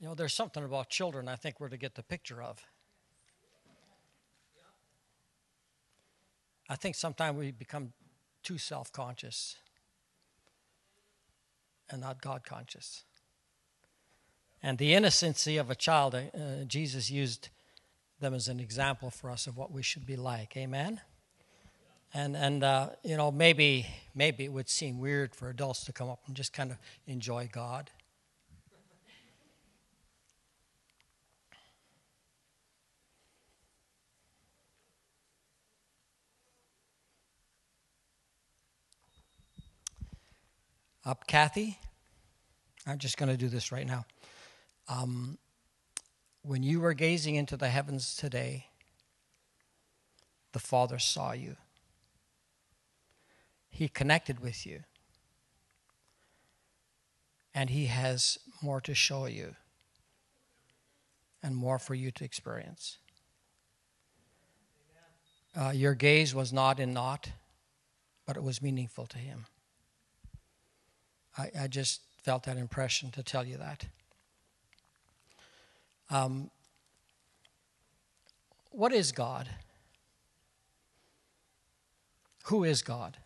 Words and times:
You 0.00 0.06
know, 0.06 0.14
there's 0.14 0.34
something 0.34 0.64
about 0.64 0.88
children 0.90 1.28
I 1.28 1.36
think 1.36 1.58
we're 1.60 1.68
to 1.68 1.76
get 1.76 1.94
the 1.94 2.02
picture 2.02 2.40
of. 2.40 2.64
I 6.68 6.76
think 6.76 6.94
sometimes 6.94 7.36
we 7.36 7.50
become 7.50 7.92
too 8.42 8.58
self 8.58 8.92
conscious 8.92 9.56
and 11.90 12.00
not 12.00 12.20
God 12.20 12.44
conscious. 12.44 13.04
And 14.62 14.76
the 14.78 14.94
innocency 14.94 15.56
of 15.56 15.70
a 15.70 15.74
child, 15.74 16.14
uh, 16.14 16.64
Jesus 16.66 17.10
used 17.10 17.48
them 18.20 18.34
as 18.34 18.48
an 18.48 18.60
example 18.60 19.10
for 19.10 19.30
us 19.30 19.46
of 19.46 19.56
what 19.56 19.72
we 19.72 19.82
should 19.82 20.04
be 20.04 20.16
like. 20.16 20.56
Amen? 20.56 21.00
And, 22.12 22.36
and 22.36 22.64
uh, 22.64 22.90
you 23.04 23.16
know, 23.16 23.30
maybe, 23.30 23.86
maybe 24.14 24.44
it 24.44 24.52
would 24.52 24.68
seem 24.68 24.98
weird 24.98 25.34
for 25.34 25.48
adults 25.48 25.84
to 25.84 25.92
come 25.92 26.08
up 26.08 26.20
and 26.26 26.34
just 26.34 26.52
kind 26.52 26.70
of 26.70 26.78
enjoy 27.06 27.48
God. 27.52 27.90
Up, 41.08 41.26
Kathy. 41.26 41.78
I'm 42.86 42.98
just 42.98 43.16
going 43.16 43.30
to 43.30 43.36
do 43.38 43.48
this 43.48 43.72
right 43.72 43.86
now. 43.86 44.04
Um, 44.88 45.38
when 46.42 46.62
you 46.62 46.80
were 46.80 46.92
gazing 46.92 47.34
into 47.34 47.56
the 47.56 47.70
heavens 47.70 48.14
today, 48.14 48.66
the 50.52 50.58
Father 50.58 50.98
saw 50.98 51.32
you. 51.32 51.56
He 53.70 53.88
connected 53.88 54.40
with 54.40 54.66
you. 54.66 54.80
And 57.54 57.70
He 57.70 57.86
has 57.86 58.36
more 58.60 58.82
to 58.82 58.94
show 58.94 59.24
you 59.24 59.56
and 61.42 61.56
more 61.56 61.78
for 61.78 61.94
you 61.94 62.10
to 62.10 62.22
experience. 62.22 62.98
Uh, 65.58 65.70
your 65.70 65.94
gaze 65.94 66.34
was 66.34 66.52
not 66.52 66.78
in 66.78 66.92
naught, 66.92 67.30
but 68.26 68.36
it 68.36 68.42
was 68.42 68.60
meaningful 68.60 69.06
to 69.06 69.16
Him. 69.16 69.46
I, 71.38 71.50
I 71.60 71.66
just 71.68 72.00
felt 72.22 72.42
that 72.44 72.56
impression 72.56 73.10
to 73.12 73.22
tell 73.22 73.46
you 73.46 73.56
that. 73.56 73.86
Um, 76.10 76.50
what 78.70 78.92
is 78.92 79.12
God? 79.12 79.48
Who 82.44 82.64
is 82.64 82.82
God? 82.82 83.18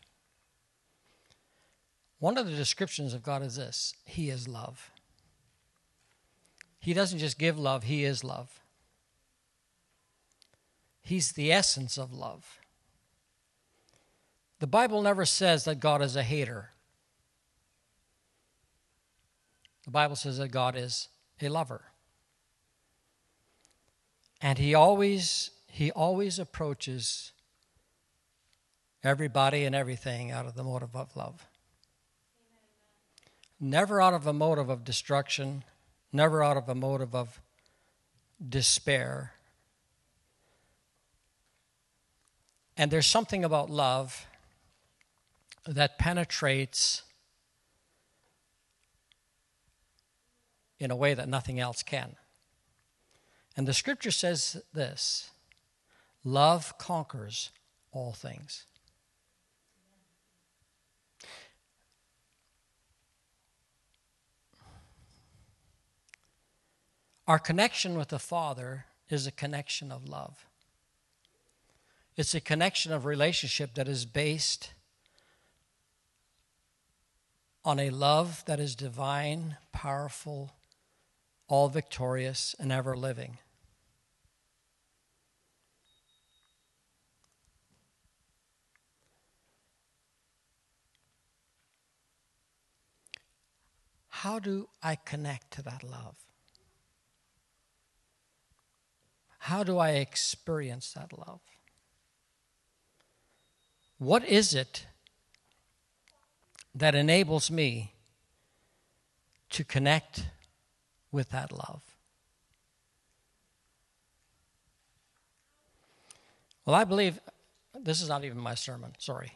One 2.19 2.39
of 2.39 2.47
the 2.47 2.55
descriptions 2.55 3.15
of 3.15 3.23
God 3.23 3.43
is 3.43 3.57
this 3.57 3.95
He 4.05 4.31
is 4.31 4.47
love. 4.47 4.91
He 6.79 6.93
doesn't 6.93 7.19
just 7.19 7.39
give 7.39 7.59
love, 7.59 7.85
He 7.85 8.05
is 8.05 8.23
love. 8.23 8.61
He's 11.01 11.33
the 11.33 11.53
essence 11.53 11.99
of 11.99 12.13
love. 12.13 12.61
The 14.61 14.67
Bible 14.69 15.03
never 15.03 15.25
says 15.25 15.65
that 15.65 15.81
God 15.81 16.03
is 16.03 16.15
a 16.15 16.23
hater. 16.23 16.71
The 19.85 19.91
Bible 19.91 20.17
says 20.17 20.39
that 20.39 20.49
God 20.49 20.77
is 20.77 21.09
a 21.41 21.49
lover. 21.49 21.83
And 24.41 24.59
he 24.59 24.75
always 24.75 25.51
he 25.67 25.91
always 25.91 26.39
approaches 26.39 27.33
everybody 29.03 29.65
and 29.65 29.75
everything 29.75 30.31
out 30.31 30.47
of 30.47 30.55
the 30.55 30.63
motive 30.63 30.95
of 30.95 31.17
love. 31.17 31.47
Never 33.59 34.03
out 34.03 34.13
of 34.13 34.27
a 34.27 34.33
motive 34.33 34.69
of 34.69 34.85
destruction, 34.85 35.65
never 36.13 36.43
out 36.43 36.57
of 36.57 36.69
a 36.69 36.75
motive 36.75 37.15
of 37.15 37.41
despair. 38.47 39.33
And 42.77 42.91
there's 42.91 43.07
something 43.07 43.45
about 43.45 43.71
love 43.71 44.27
that 45.67 45.99
penetrates 45.99 47.03
in 50.83 50.91
a 50.91 50.97
way 50.97 51.15
that 51.15 51.29
nothing 51.29 51.61
else 51.61 51.83
can. 51.83 52.17
And 53.57 53.69
the 53.69 53.73
scripture 53.73 54.11
says 54.11 54.61
this 54.75 55.31
love 56.25 56.77
conquers 56.79 57.51
all 57.93 58.13
things. 58.13 58.65
Our 67.29 67.39
connection 67.39 67.97
with 67.97 68.09
the 68.09 68.19
Father 68.19 68.87
is 69.09 69.27
a 69.27 69.31
connection 69.31 69.93
of 69.93 70.09
love. 70.09 70.45
It's 72.17 72.35
a 72.35 72.41
connection 72.41 72.93
of 72.93 73.05
relationship 73.05 73.75
that 73.75 73.87
is 73.87 74.05
based 74.05 74.73
on 77.65 77.79
a 77.79 77.91
love 77.91 78.45
that 78.47 78.59
is 78.59 78.75
divine, 78.75 79.57
powerful, 79.73 80.51
all 81.53 81.69
victorious, 81.69 82.57
and 82.59 82.73
ever 82.73 82.97
living. 82.97 83.37
How 94.09 94.39
do 94.39 94.71
I 94.83 94.95
connect 94.95 95.51
to 95.51 95.63
that 95.63 95.83
love? 95.83 96.17
How 99.41 99.63
do 99.63 99.77
I 99.77 99.91
experience 99.91 100.95
that 100.95 101.13
love? 101.13 101.41
What 103.99 104.25
is 104.27 104.55
it 104.55 104.87
that 106.75 106.95
enables 106.95 107.51
me 107.51 107.93
to 109.51 109.65
connect 109.65 110.29
with 111.13 111.31
that 111.31 111.53
love. 111.53 111.83
Well, 116.65 116.75
I 116.75 116.85
believe 116.85 117.21
this 117.79 118.01
is 118.01 118.09
not 118.09 118.25
even 118.25 118.39
my 118.39 118.55
sermon, 118.55 118.93
sorry. 118.99 119.33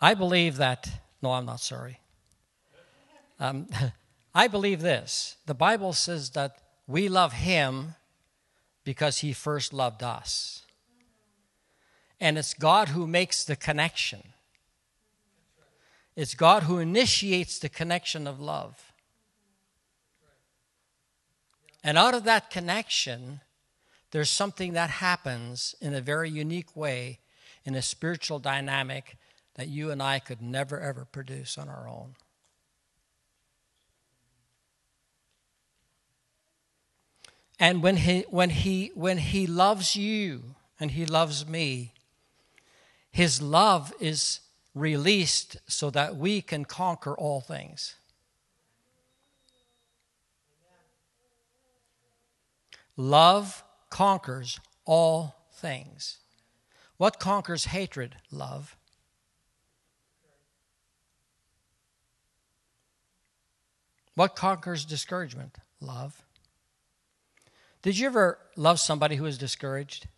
I 0.00 0.14
believe 0.14 0.56
that, 0.56 0.88
no, 1.22 1.32
I'm 1.32 1.46
not 1.46 1.60
sorry. 1.60 2.00
Um, 3.40 3.66
I 4.34 4.46
believe 4.46 4.80
this. 4.80 5.36
The 5.46 5.54
Bible 5.54 5.92
says 5.92 6.30
that 6.30 6.58
we 6.86 7.08
love 7.08 7.32
Him 7.32 7.94
because 8.84 9.18
He 9.18 9.32
first 9.32 9.72
loved 9.72 10.02
us. 10.02 10.62
And 12.20 12.38
it's 12.38 12.54
God 12.54 12.88
who 12.90 13.06
makes 13.06 13.44
the 13.44 13.56
connection, 13.56 14.22
it's 16.16 16.34
God 16.34 16.64
who 16.64 16.78
initiates 16.78 17.60
the 17.60 17.68
connection 17.68 18.26
of 18.26 18.40
love. 18.40 18.87
And 21.88 21.96
out 21.96 22.12
of 22.12 22.24
that 22.24 22.50
connection, 22.50 23.40
there's 24.10 24.28
something 24.28 24.74
that 24.74 24.90
happens 24.90 25.74
in 25.80 25.94
a 25.94 26.02
very 26.02 26.28
unique 26.28 26.76
way 26.76 27.20
in 27.64 27.74
a 27.74 27.80
spiritual 27.80 28.38
dynamic 28.38 29.16
that 29.54 29.68
you 29.68 29.90
and 29.90 30.02
I 30.02 30.18
could 30.18 30.42
never 30.42 30.78
ever 30.78 31.06
produce 31.06 31.56
on 31.56 31.70
our 31.70 31.88
own. 31.88 32.14
And 37.58 37.82
when 37.82 37.96
he, 37.96 38.26
when 38.28 38.50
he, 38.50 38.92
when 38.94 39.16
he 39.16 39.46
loves 39.46 39.96
you 39.96 40.56
and 40.78 40.90
he 40.90 41.06
loves 41.06 41.46
me, 41.46 41.94
his 43.10 43.40
love 43.40 43.94
is 43.98 44.40
released 44.74 45.56
so 45.66 45.88
that 45.88 46.16
we 46.16 46.42
can 46.42 46.66
conquer 46.66 47.16
all 47.16 47.40
things. 47.40 47.94
Love 53.00 53.62
conquers 53.90 54.58
all 54.84 55.46
things. 55.52 56.18
What 56.96 57.20
conquers 57.20 57.66
hatred? 57.66 58.16
Love. 58.32 58.76
What 64.16 64.34
conquers 64.34 64.84
discouragement? 64.84 65.58
Love. 65.80 66.26
Did 67.82 67.96
you 67.96 68.06
ever 68.08 68.40
love 68.56 68.80
somebody 68.80 69.14
who 69.14 69.22
was 69.22 69.38
discouraged? 69.38 70.08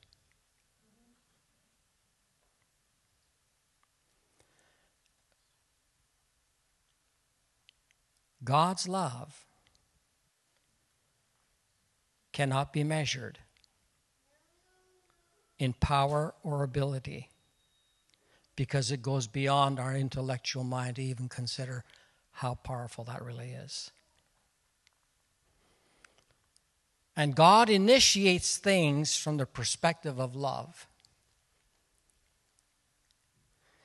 God's 8.42 8.88
love 8.88 9.44
cannot 12.40 12.72
be 12.72 12.82
measured 12.82 13.38
in 15.58 15.74
power 15.74 16.32
or 16.42 16.62
ability 16.62 17.28
because 18.56 18.90
it 18.90 19.02
goes 19.02 19.26
beyond 19.26 19.78
our 19.78 19.94
intellectual 19.94 20.64
mind 20.64 20.96
to 20.96 21.02
even 21.02 21.28
consider 21.28 21.84
how 22.30 22.54
powerful 22.54 23.04
that 23.04 23.22
really 23.22 23.50
is. 23.50 23.90
And 27.14 27.36
God 27.36 27.68
initiates 27.68 28.56
things 28.56 29.18
from 29.18 29.36
the 29.36 29.44
perspective 29.44 30.18
of 30.18 30.34
love. 30.34 30.86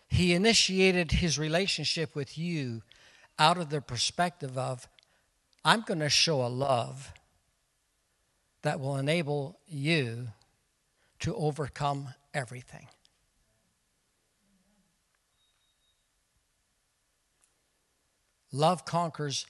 He 0.08 0.34
initiated 0.34 1.12
his 1.12 1.38
relationship 1.38 2.16
with 2.16 2.38
you 2.38 2.84
out 3.38 3.58
of 3.58 3.70
the 3.70 3.82
perspective 3.82 4.58
of, 4.58 4.88
I'm 5.66 5.82
going 5.82 6.00
to 6.00 6.08
show 6.08 6.46
a 6.46 6.48
love 6.48 7.12
that 8.66 8.80
will 8.80 8.98
enable 8.98 9.60
you 9.68 10.30
to 11.20 11.36
overcome 11.36 12.10
everything. 12.34 12.88
Love 18.52 18.84
conquers 18.84 19.46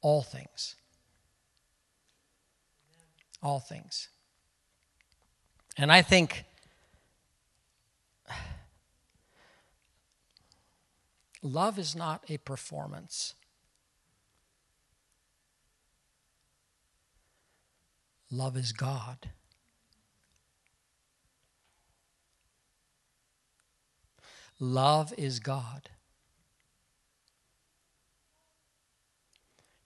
all 0.00 0.22
things. 0.22 0.74
All 3.40 3.60
things. 3.60 4.08
And 5.76 5.92
I 5.92 6.02
think 6.02 6.42
love 11.42 11.78
is 11.78 11.94
not 11.94 12.24
a 12.28 12.38
performance. 12.38 13.34
Love 18.30 18.56
is 18.56 18.72
God. 18.72 19.30
Love 24.60 25.14
is 25.16 25.40
God. 25.40 25.90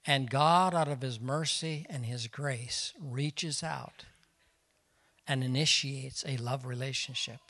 And 0.04 0.28
God, 0.28 0.74
out 0.74 0.88
of 0.88 1.02
His 1.02 1.20
mercy 1.20 1.86
and 1.88 2.06
His 2.06 2.26
grace, 2.26 2.92
reaches 3.00 3.62
out 3.62 4.04
and 5.28 5.44
initiates 5.44 6.24
a 6.26 6.36
love 6.38 6.66
relationship. 6.66 7.40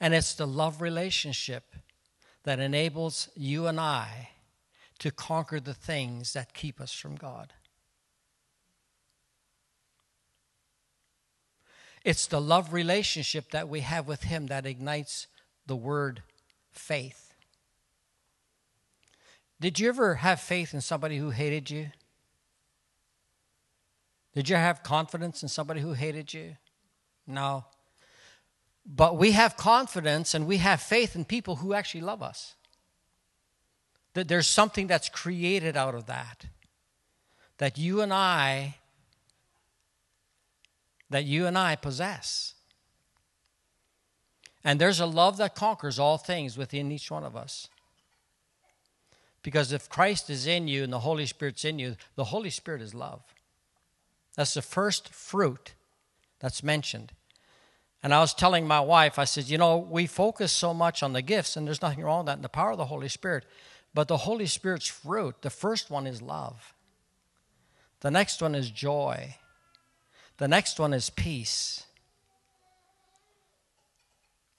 And 0.00 0.14
it's 0.14 0.34
the 0.34 0.46
love 0.46 0.80
relationship 0.80 1.74
that 2.44 2.60
enables 2.60 3.28
you 3.34 3.66
and 3.66 3.78
I 3.78 4.30
to 5.00 5.10
conquer 5.10 5.60
the 5.60 5.74
things 5.74 6.32
that 6.32 6.54
keep 6.54 6.80
us 6.80 6.92
from 6.92 7.16
God. 7.16 7.52
It's 12.08 12.26
the 12.26 12.40
love 12.40 12.72
relationship 12.72 13.50
that 13.50 13.68
we 13.68 13.80
have 13.80 14.08
with 14.08 14.22
Him 14.22 14.46
that 14.46 14.64
ignites 14.64 15.26
the 15.66 15.76
word 15.76 16.22
faith. 16.72 17.34
Did 19.60 19.78
you 19.78 19.90
ever 19.90 20.14
have 20.14 20.40
faith 20.40 20.72
in 20.72 20.80
somebody 20.80 21.18
who 21.18 21.28
hated 21.28 21.70
you? 21.70 21.90
Did 24.34 24.48
you 24.48 24.56
have 24.56 24.82
confidence 24.82 25.42
in 25.42 25.50
somebody 25.50 25.82
who 25.82 25.92
hated 25.92 26.32
you? 26.32 26.56
No. 27.26 27.66
But 28.86 29.18
we 29.18 29.32
have 29.32 29.58
confidence 29.58 30.32
and 30.32 30.46
we 30.46 30.56
have 30.56 30.80
faith 30.80 31.14
in 31.14 31.26
people 31.26 31.56
who 31.56 31.74
actually 31.74 32.00
love 32.00 32.22
us. 32.22 32.54
That 34.14 34.28
there's 34.28 34.46
something 34.46 34.86
that's 34.86 35.10
created 35.10 35.76
out 35.76 35.94
of 35.94 36.06
that. 36.06 36.46
That 37.58 37.76
you 37.76 38.00
and 38.00 38.14
I 38.14 38.76
that 41.10 41.24
you 41.24 41.46
and 41.46 41.56
I 41.56 41.76
possess. 41.76 42.54
And 44.64 44.80
there's 44.80 45.00
a 45.00 45.06
love 45.06 45.36
that 45.38 45.54
conquers 45.54 45.98
all 45.98 46.18
things 46.18 46.58
within 46.58 46.92
each 46.92 47.10
one 47.10 47.24
of 47.24 47.36
us. 47.36 47.68
Because 49.42 49.72
if 49.72 49.88
Christ 49.88 50.28
is 50.30 50.46
in 50.46 50.68
you 50.68 50.84
and 50.84 50.92
the 50.92 50.98
Holy 51.00 51.26
Spirit's 51.26 51.64
in 51.64 51.78
you, 51.78 51.96
the 52.16 52.24
Holy 52.24 52.50
Spirit 52.50 52.82
is 52.82 52.94
love. 52.94 53.22
That's 54.34 54.54
the 54.54 54.62
first 54.62 55.08
fruit 55.08 55.74
that's 56.40 56.62
mentioned. 56.62 57.12
And 58.02 58.14
I 58.14 58.20
was 58.20 58.34
telling 58.34 58.66
my 58.66 58.80
wife, 58.80 59.18
I 59.18 59.24
said, 59.24 59.48
you 59.48 59.58
know, 59.58 59.78
we 59.78 60.06
focus 60.06 60.52
so 60.52 60.72
much 60.72 61.02
on 61.02 61.12
the 61.12 61.22
gifts, 61.22 61.56
and 61.56 61.66
there's 61.66 61.82
nothing 61.82 62.04
wrong 62.04 62.20
with 62.20 62.26
that, 62.26 62.36
and 62.36 62.44
the 62.44 62.48
power 62.48 62.72
of 62.72 62.78
the 62.78 62.84
Holy 62.84 63.08
Spirit. 63.08 63.44
But 63.94 64.06
the 64.06 64.18
Holy 64.18 64.46
Spirit's 64.46 64.86
fruit, 64.86 65.42
the 65.42 65.50
first 65.50 65.90
one 65.90 66.06
is 66.06 66.22
love. 66.22 66.74
The 68.00 68.10
next 68.10 68.40
one 68.40 68.54
is 68.54 68.70
joy. 68.70 69.36
The 70.38 70.48
next 70.48 70.78
one 70.78 70.94
is 70.94 71.10
peace. 71.10 71.84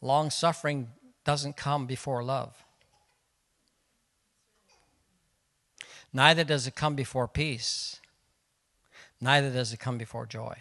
Long 0.01 0.29
suffering 0.29 0.89
doesn't 1.25 1.57
come 1.57 1.85
before 1.85 2.23
love. 2.23 2.63
Neither 6.11 6.43
does 6.43 6.67
it 6.67 6.75
come 6.75 6.95
before 6.95 7.27
peace. 7.27 7.99
Neither 9.21 9.51
does 9.51 9.73
it 9.73 9.79
come 9.79 9.97
before 9.97 10.25
joy. 10.25 10.57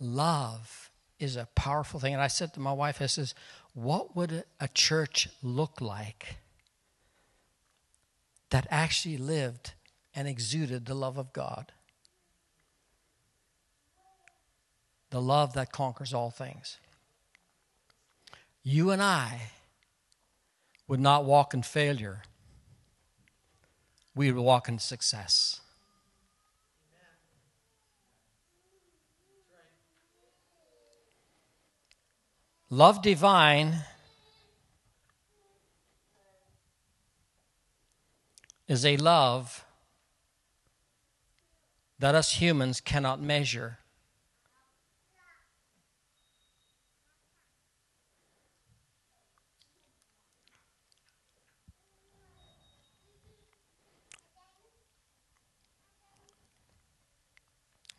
Love 0.00 0.90
is 1.18 1.34
a 1.34 1.48
powerful 1.54 1.98
thing. 1.98 2.12
And 2.12 2.22
I 2.22 2.28
said 2.28 2.54
to 2.54 2.60
my 2.60 2.72
wife, 2.72 3.02
I 3.02 3.06
says, 3.06 3.34
what 3.74 4.14
would 4.14 4.44
a 4.60 4.68
church 4.68 5.28
look 5.42 5.80
like 5.80 6.36
that 8.50 8.66
actually 8.70 9.16
lived 9.16 9.72
and 10.18 10.26
exuded 10.26 10.84
the 10.84 10.96
love 10.96 11.16
of 11.16 11.32
God? 11.32 11.70
The 15.10 15.22
love 15.22 15.52
that 15.52 15.70
conquers 15.70 16.12
all 16.12 16.32
things. 16.32 16.78
You 18.64 18.90
and 18.90 19.00
I 19.00 19.52
would 20.88 20.98
not 20.98 21.24
walk 21.24 21.54
in 21.54 21.62
failure, 21.62 22.22
we 24.16 24.32
would 24.32 24.42
walk 24.42 24.68
in 24.68 24.80
success. 24.80 25.60
Love 32.70 33.02
divine 33.02 33.84
is 38.66 38.84
a 38.84 38.96
love 38.96 39.64
that 41.98 42.14
us 42.14 42.34
humans 42.34 42.80
cannot 42.80 43.20
measure. 43.20 43.78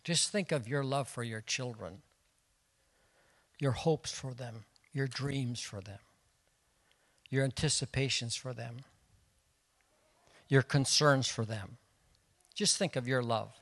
Just 0.04 0.32
think 0.32 0.52
of 0.52 0.68
your 0.68 0.84
love 0.84 1.08
for 1.08 1.22
your 1.22 1.42
children, 1.42 2.02
your 3.60 3.74
hopes 3.74 4.12
for 4.12 4.34
them, 4.34 4.66
your 4.92 5.06
dreams 5.06 5.60
for 5.60 5.82
them, 5.82 6.00
your 7.30 7.44
anticipations 7.44 8.36
for 8.36 8.52
them, 8.52 8.78
your 10.48 10.64
concerns 10.64 11.28
for 11.28 11.46
them. 11.46 11.78
Just 12.56 12.78
think 12.78 12.96
of 12.96 13.08
your 13.08 13.22
love. 13.22 13.59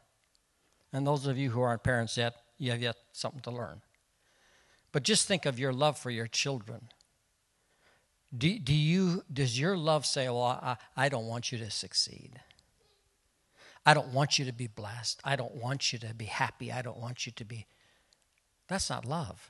And 0.94 1.06
those 1.06 1.27
of 1.27 1.38
you 1.38 1.51
who 1.51 1.62
aren't 1.62 1.84
parents 1.84 2.17
yet, 2.17 2.36
you 2.58 2.72
have 2.72 2.82
yet 2.82 2.96
something 3.12 3.41
to 3.41 3.51
learn. 3.51 3.82
But 4.91 5.03
just 5.03 5.27
think 5.27 5.46
of 5.46 5.60
your 5.60 5.74
love 5.74 5.98
for 5.98 6.10
your 6.10 6.27
children. 6.27 6.89
Do, 8.36 8.58
do 8.60 8.74
you, 8.74 9.24
does 9.32 9.60
your 9.60 9.77
love 9.77 10.06
say, 10.06 10.27
Well, 10.27 10.41
I, 10.41 10.77
I 10.96 11.10
don't 11.10 11.27
want 11.27 11.51
you 11.51 11.58
to 11.60 11.70
succeed? 11.70 12.39
I 13.86 13.94
don't 13.94 14.10
want 14.10 14.38
you 14.38 14.46
to 14.46 14.51
be 14.51 14.67
blessed. 14.67 15.22
I 15.24 15.38
don't 15.38 15.56
want 15.56 15.94
you 15.94 16.00
to 16.00 16.13
be 16.13 16.25
happy. 16.25 16.72
I 16.72 16.82
don't 16.82 17.00
want 17.00 17.25
you 17.25 17.32
to 17.34 17.46
be. 17.46 17.65
That's 18.67 18.89
not 18.89 19.06
love. 19.06 19.50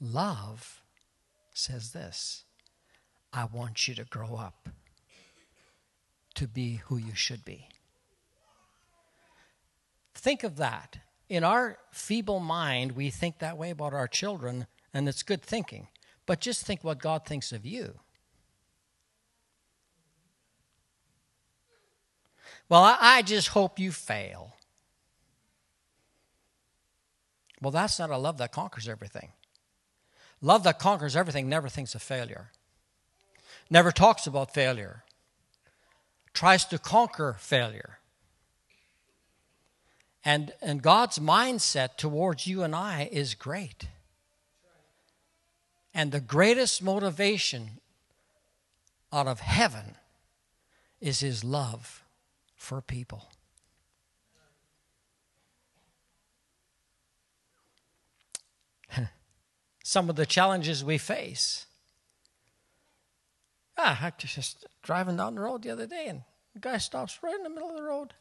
Love 0.00 0.82
says 1.54 1.92
this 1.92 2.44
I 3.32 3.44
want 3.44 3.86
you 3.86 3.94
to 3.94 4.04
grow 4.04 4.34
up 4.36 4.68
to 6.34 6.46
be 6.48 6.80
who 6.86 6.96
you 6.96 7.14
should 7.14 7.44
be. 7.44 7.68
Think 10.16 10.44
of 10.44 10.56
that. 10.56 10.98
In 11.28 11.44
our 11.44 11.78
feeble 11.90 12.40
mind, 12.40 12.92
we 12.92 13.10
think 13.10 13.38
that 13.38 13.58
way 13.58 13.70
about 13.70 13.92
our 13.92 14.08
children, 14.08 14.66
and 14.94 15.08
it's 15.08 15.22
good 15.22 15.42
thinking. 15.42 15.88
But 16.24 16.40
just 16.40 16.64
think 16.64 16.82
what 16.82 16.98
God 16.98 17.24
thinks 17.26 17.52
of 17.52 17.66
you. 17.66 18.00
Well, 22.68 22.82
I, 22.82 22.96
I 23.00 23.22
just 23.22 23.48
hope 23.48 23.78
you 23.78 23.92
fail. 23.92 24.54
Well, 27.60 27.70
that's 27.70 27.98
not 27.98 28.10
a 28.10 28.18
love 28.18 28.38
that 28.38 28.52
conquers 28.52 28.88
everything. 28.88 29.32
Love 30.40 30.64
that 30.64 30.78
conquers 30.78 31.16
everything 31.16 31.48
never 31.48 31.68
thinks 31.68 31.94
of 31.94 32.02
failure, 32.02 32.50
never 33.70 33.90
talks 33.90 34.26
about 34.26 34.52
failure, 34.52 35.04
tries 36.34 36.64
to 36.66 36.78
conquer 36.78 37.36
failure. 37.38 37.98
And, 40.26 40.52
and 40.60 40.82
God's 40.82 41.20
mindset 41.20 41.96
towards 41.96 42.48
you 42.48 42.64
and 42.64 42.74
I 42.74 43.08
is 43.12 43.34
great. 43.34 43.86
And 45.94 46.10
the 46.10 46.18
greatest 46.18 46.82
motivation 46.82 47.78
out 49.12 49.28
of 49.28 49.38
heaven 49.38 49.94
is 51.00 51.20
his 51.20 51.44
love 51.44 52.02
for 52.56 52.80
people. 52.80 53.30
Some 59.84 60.10
of 60.10 60.16
the 60.16 60.26
challenges 60.26 60.82
we 60.82 60.98
face. 60.98 61.66
Ah, 63.78 63.96
I 64.02 64.12
was 64.20 64.34
just 64.34 64.66
driving 64.82 65.18
down 65.18 65.36
the 65.36 65.42
road 65.42 65.62
the 65.62 65.70
other 65.70 65.86
day, 65.86 66.06
and 66.08 66.22
the 66.52 66.58
guy 66.58 66.78
stops 66.78 67.20
right 67.22 67.36
in 67.36 67.44
the 67.44 67.48
middle 67.48 67.70
of 67.70 67.76
the 67.76 67.82
road, 67.84 68.12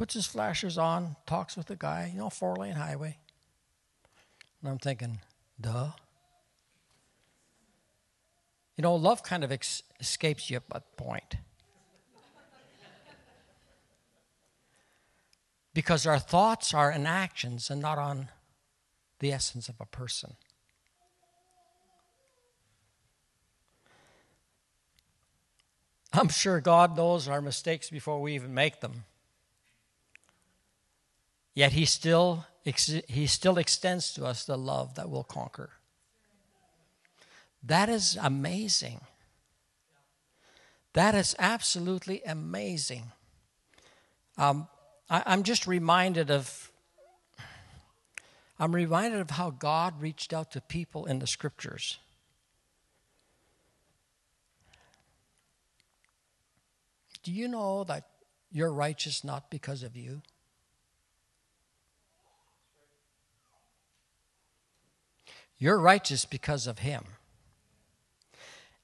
puts 0.00 0.14
his 0.14 0.24
flashers 0.24 0.78
on, 0.78 1.14
talks 1.26 1.58
with 1.58 1.66
the 1.66 1.76
guy, 1.76 2.10
you 2.10 2.18
know, 2.18 2.30
four 2.30 2.56
lane 2.56 2.72
highway. 2.72 3.18
And 4.62 4.70
I'm 4.70 4.78
thinking, 4.78 5.18
duh. 5.60 5.90
You 8.78 8.82
know, 8.82 8.94
love 8.94 9.22
kind 9.22 9.44
of 9.44 9.52
ex- 9.52 9.82
escapes 10.00 10.48
you 10.48 10.56
at 10.56 10.66
that 10.70 10.96
point. 10.96 11.34
because 15.74 16.06
our 16.06 16.18
thoughts 16.18 16.72
are 16.72 16.90
in 16.90 17.06
actions 17.06 17.68
and 17.68 17.82
not 17.82 17.98
on 17.98 18.30
the 19.18 19.30
essence 19.30 19.68
of 19.68 19.74
a 19.80 19.84
person. 19.84 20.32
I'm 26.14 26.30
sure 26.30 26.58
God 26.62 26.96
knows 26.96 27.28
our 27.28 27.42
mistakes 27.42 27.90
before 27.90 28.22
we 28.22 28.34
even 28.34 28.54
make 28.54 28.80
them. 28.80 29.04
Yet 31.60 31.72
he 31.72 31.84
still, 31.84 32.46
he 32.64 33.26
still 33.26 33.58
extends 33.58 34.14
to 34.14 34.24
us 34.24 34.46
the 34.46 34.56
love 34.56 34.94
that 34.94 35.10
will 35.10 35.24
conquer. 35.24 35.68
That 37.62 37.90
is 37.90 38.16
amazing. 38.18 39.02
That 40.94 41.14
is 41.14 41.36
absolutely 41.38 42.22
amazing. 42.24 43.12
Um, 44.38 44.68
I, 45.10 45.22
I'm 45.26 45.42
just 45.42 45.66
reminded 45.66 46.30
of 46.30 46.72
I'm 48.58 48.74
reminded 48.74 49.20
of 49.20 49.28
how 49.28 49.50
God 49.50 50.00
reached 50.00 50.32
out 50.32 50.52
to 50.52 50.62
people 50.62 51.04
in 51.04 51.18
the 51.18 51.26
scriptures. 51.26 51.98
Do 57.22 57.30
you 57.30 57.48
know 57.48 57.84
that 57.84 58.06
you're 58.50 58.72
righteous 58.72 59.24
not 59.24 59.50
because 59.50 59.82
of 59.82 59.94
you? 59.94 60.22
You're 65.60 65.78
righteous 65.78 66.24
because 66.24 66.66
of 66.66 66.80
him. 66.80 67.04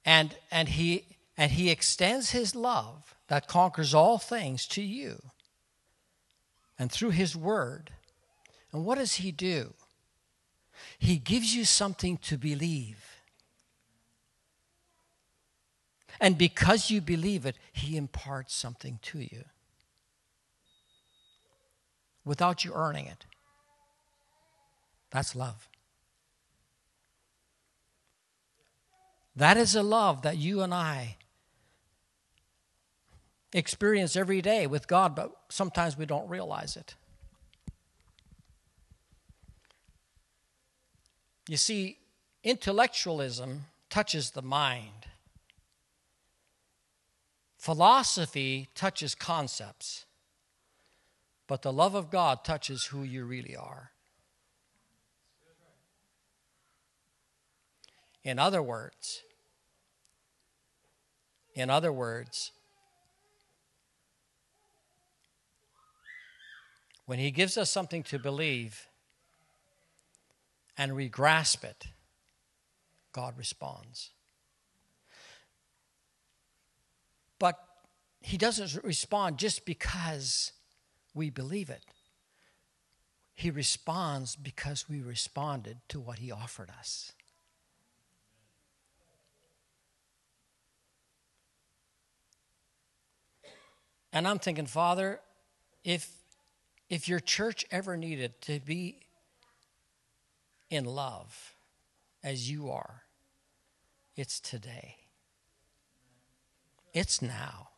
And 0.04 0.36
and 0.52 0.68
he 0.68 1.06
and 1.36 1.50
he 1.50 1.70
extends 1.70 2.30
his 2.30 2.54
love 2.54 3.16
that 3.26 3.48
conquers 3.48 3.92
all 3.92 4.18
things 4.18 4.66
to 4.68 4.82
you 4.82 5.20
and 6.78 6.90
through 6.90 7.10
His 7.10 7.36
Word. 7.36 7.92
And 8.72 8.84
what 8.84 8.98
does 8.98 9.14
He 9.14 9.32
do? 9.32 9.74
He 10.98 11.16
gives 11.16 11.54
you 11.54 11.64
something 11.64 12.18
to 12.18 12.36
believe. 12.36 13.02
And 16.20 16.38
because 16.38 16.90
you 16.90 17.00
believe 17.00 17.46
it, 17.46 17.56
He 17.72 17.96
imparts 17.96 18.54
something 18.54 18.98
to 19.02 19.18
you 19.18 19.44
without 22.24 22.64
you 22.64 22.72
earning 22.74 23.06
it. 23.06 23.24
That's 25.10 25.34
love. 25.34 25.68
That 29.36 29.58
is 29.58 29.74
a 29.74 29.82
love 29.82 30.22
that 30.22 30.38
you 30.38 30.62
and 30.62 30.72
I 30.72 31.16
experience 33.52 34.16
every 34.16 34.40
day 34.40 34.66
with 34.66 34.88
God, 34.88 35.14
but 35.14 35.30
sometimes 35.50 35.96
we 35.96 36.06
don't 36.06 36.28
realize 36.28 36.76
it. 36.76 36.94
You 41.48 41.58
see, 41.58 41.98
intellectualism 42.42 43.66
touches 43.90 44.30
the 44.30 44.42
mind, 44.42 45.06
philosophy 47.58 48.68
touches 48.74 49.14
concepts, 49.14 50.06
but 51.46 51.62
the 51.62 51.72
love 51.72 51.94
of 51.94 52.10
God 52.10 52.42
touches 52.42 52.86
who 52.86 53.02
you 53.02 53.24
really 53.24 53.54
are. 53.54 53.92
In 58.24 58.40
other 58.40 58.60
words, 58.60 59.22
in 61.56 61.70
other 61.70 61.92
words, 61.92 62.52
When 67.06 67.20
He 67.20 67.30
gives 67.30 67.56
us 67.56 67.70
something 67.70 68.02
to 68.04 68.18
believe 68.18 68.88
and 70.76 70.94
we 70.94 71.08
grasp 71.08 71.64
it, 71.64 71.86
God 73.12 73.38
responds. 73.38 74.10
But 77.38 77.58
He 78.20 78.36
doesn't 78.36 78.84
respond 78.84 79.38
just 79.38 79.64
because 79.64 80.52
we 81.14 81.30
believe 81.30 81.70
it. 81.70 81.84
He 83.32 83.50
responds 83.50 84.34
because 84.34 84.88
we 84.88 85.00
responded 85.00 85.78
to 85.88 86.00
what 86.00 86.18
He 86.18 86.32
offered 86.32 86.70
us. 86.76 87.12
And 94.12 94.26
I'm 94.26 94.38
thinking, 94.38 94.66
Father, 94.66 95.20
if 95.84 96.10
if 96.88 97.08
your 97.08 97.20
church 97.20 97.64
ever 97.70 97.96
needed 97.96 98.40
to 98.42 98.60
be 98.60 99.00
in 100.70 100.84
love 100.84 101.54
as 102.22 102.50
you 102.50 102.70
are, 102.70 103.02
it's 104.16 104.38
today. 104.40 104.96
It's 106.92 107.20
now. 107.20 107.70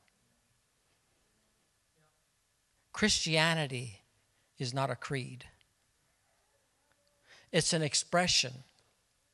Christianity 2.92 4.02
is 4.58 4.75
not 4.75 4.90
a 4.90 4.97
creed, 4.97 5.44
it's 7.52 7.73
an 7.73 7.82
expression 7.82 8.64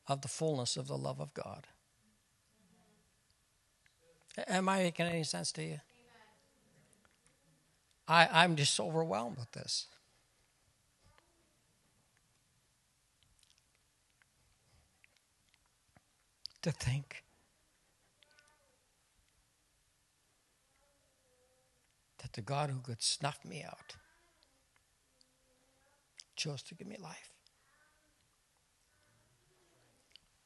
of 0.06 0.20
the 0.20 0.28
fullness 0.28 0.76
of 0.76 0.86
the 0.86 0.98
love 0.98 1.20
of 1.20 1.32
God. 1.34 1.66
Am 4.46 4.68
I 4.68 4.78
making 4.78 5.06
any 5.06 5.24
sense 5.24 5.50
to 5.52 5.62
you? 5.62 5.80
I, 8.06 8.28
I'm 8.30 8.56
just 8.56 8.78
overwhelmed 8.78 9.38
with 9.38 9.52
this. 9.52 9.86
To 16.62 16.70
think 16.70 17.24
that 22.22 22.32
the 22.32 22.42
God 22.42 22.70
who 22.70 22.80
could 22.80 23.02
snuff 23.02 23.38
me 23.44 23.62
out 23.62 23.96
chose 26.36 26.62
to 26.62 26.74
give 26.74 26.86
me 26.86 26.96
life 26.98 27.30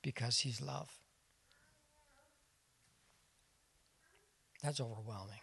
because 0.02 0.40
he's 0.40 0.60
love. 0.60 0.90
That's 4.62 4.80
overwhelming. 4.80 5.38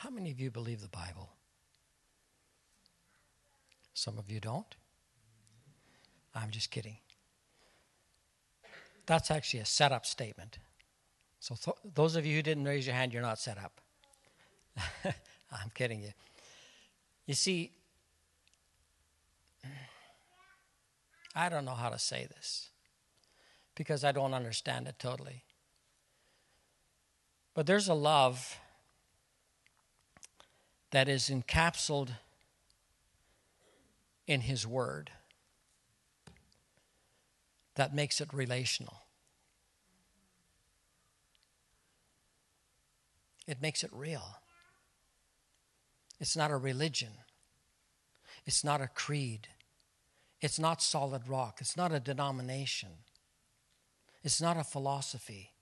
How 0.00 0.08
many 0.08 0.30
of 0.30 0.40
you 0.40 0.50
believe 0.50 0.80
the 0.80 0.88
Bible? 0.88 1.28
Some 3.92 4.16
of 4.16 4.30
you 4.30 4.40
don't. 4.40 4.74
I'm 6.34 6.50
just 6.50 6.70
kidding. 6.70 6.96
That's 9.04 9.30
actually 9.30 9.60
a 9.60 9.66
setup 9.66 10.06
statement. 10.06 10.58
So, 11.38 11.54
th- 11.54 11.76
those 11.94 12.16
of 12.16 12.24
you 12.24 12.36
who 12.36 12.40
didn't 12.40 12.64
raise 12.64 12.86
your 12.86 12.96
hand, 12.96 13.12
you're 13.12 13.20
not 13.20 13.38
set 13.38 13.58
up. 13.58 13.82
I'm 15.52 15.70
kidding 15.74 16.00
you. 16.00 16.12
You 17.26 17.34
see, 17.34 17.70
I 21.36 21.50
don't 21.50 21.66
know 21.66 21.74
how 21.74 21.90
to 21.90 21.98
say 21.98 22.26
this 22.26 22.70
because 23.74 24.02
I 24.02 24.12
don't 24.12 24.32
understand 24.32 24.88
it 24.88 24.98
totally. 24.98 25.44
But 27.52 27.66
there's 27.66 27.88
a 27.88 27.94
love 27.94 28.56
that 30.90 31.08
is 31.08 31.30
encapsulated 31.30 32.16
in 34.26 34.42
His 34.42 34.66
Word 34.66 35.10
that 37.76 37.94
makes 37.94 38.20
it 38.20 38.32
relational. 38.32 39.02
It 43.46 43.62
makes 43.62 43.82
it 43.82 43.90
real. 43.92 44.36
It's 46.20 46.36
not 46.36 46.50
a 46.50 46.56
religion. 46.56 47.10
it's 48.46 48.64
not 48.64 48.80
a 48.80 48.88
creed, 48.88 49.48
it's 50.40 50.58
not 50.58 50.82
solid 50.82 51.28
rock, 51.28 51.58
it's 51.60 51.76
not 51.76 51.92
a 51.92 52.00
denomination, 52.00 52.90
it's 54.22 54.40
not 54.40 54.56
a 54.56 54.64
philosophy. 54.64 55.52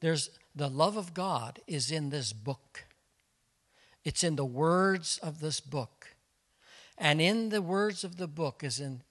There's 0.00 0.30
the 0.54 0.68
love 0.68 0.96
of 0.96 1.12
God 1.12 1.60
is 1.66 1.90
in 1.90 2.10
this 2.10 2.32
book. 2.32 2.84
It's 4.04 4.24
in 4.24 4.36
the 4.36 4.44
words 4.44 5.18
of 5.22 5.40
this 5.40 5.60
book. 5.60 6.16
And 6.96 7.20
in 7.20 7.50
the 7.50 7.62
words 7.62 8.04
of 8.04 8.16
the 8.16 8.28
book 8.28 8.62
is 8.64 8.80
in 8.80 9.02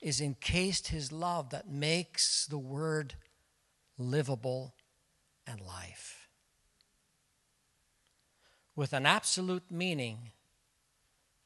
is 0.00 0.20
encased 0.20 0.88
his 0.88 1.10
love 1.10 1.50
that 1.50 1.68
makes 1.68 2.46
the 2.46 2.58
word 2.58 3.14
livable 3.96 4.74
and 5.46 5.60
life. 5.60 6.28
With 8.76 8.92
an 8.92 9.06
absolute 9.06 9.70
meaning 9.70 10.30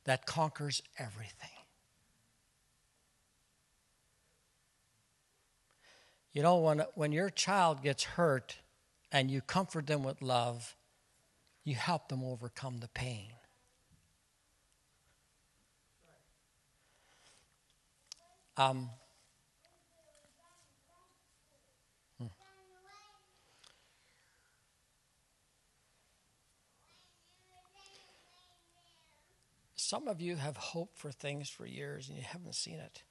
that 0.05 0.27
conquers 0.27 0.83
everything. 0.99 1.49
You 6.33 6.43
know, 6.43 6.59
when, 6.59 6.83
when 6.95 7.13
your 7.13 7.31
child 7.31 7.83
gets 7.83 8.05
hurt 8.05 8.57
and 9.11 9.31
you 9.31 9.41
comfort 9.41 9.87
them 9.87 10.03
with 10.03 10.21
love, 10.21 10.77
you 11.65 11.75
help 11.75 12.09
them 12.09 12.25
overcome 12.25 12.79
the 12.79 12.89
pain. 12.89 13.33
Um, 18.57 18.91
hmm. 22.19 22.27
Some 29.77 30.09
of 30.09 30.21
you 30.21 30.37
have 30.37 30.57
hoped 30.57 30.99
for 30.99 31.11
things 31.11 31.49
for 31.49 31.65
years 31.65 32.09
and 32.09 32.19
you 32.19 32.25
haven't 32.25 32.55
seen 32.55 32.79
it. 32.79 33.03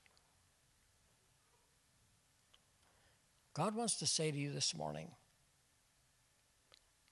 God 3.53 3.75
wants 3.75 3.97
to 3.97 4.05
say 4.05 4.31
to 4.31 4.37
you 4.37 4.51
this 4.51 4.75
morning, 4.75 5.11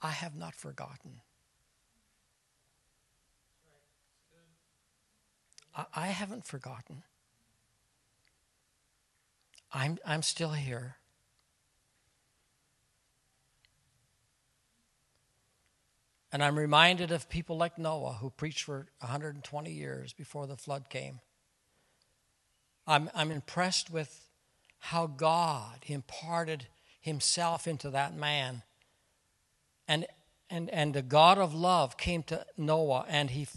I 0.02 0.12
have 0.12 0.36
not 0.36 0.56
forgotten. 0.56 1.22
I, 5.94 6.08
haven't 6.08 6.46
forgotten. 6.46 7.04
I'm, 9.72 9.98
I'm 10.06 10.22
still 10.22 10.52
here. 10.52 10.98
And 16.32 16.44
I'm 16.44 16.58
reminded 16.58 17.12
of 17.12 17.30
people 17.30 17.58
like 17.58 17.78
Noah 17.78 18.14
who 18.14 18.30
preached 18.30 18.64
for 18.64 18.88
120 19.00 19.72
years 19.72 20.14
before 20.14 20.46
the 20.46 20.58
flood 20.58 20.90
came. 20.90 21.20
I'm, 22.86 23.10
I'm 23.16 23.32
impressed 23.32 23.90
with 23.92 24.30
how 24.80 25.08
God 25.08 25.80
imparted 25.88 26.68
himself 27.00 27.68
into 27.68 27.90
that 27.92 28.16
man. 28.16 28.64
And, 29.88 30.06
and, 30.50 30.70
and 30.70 30.94
the 30.94 31.02
God 31.02 31.38
of 31.38 31.54
love 31.54 31.98
came 31.98 32.24
to 32.24 32.46
Noah, 32.58 33.06
and, 33.08 33.32
he, 33.32 33.48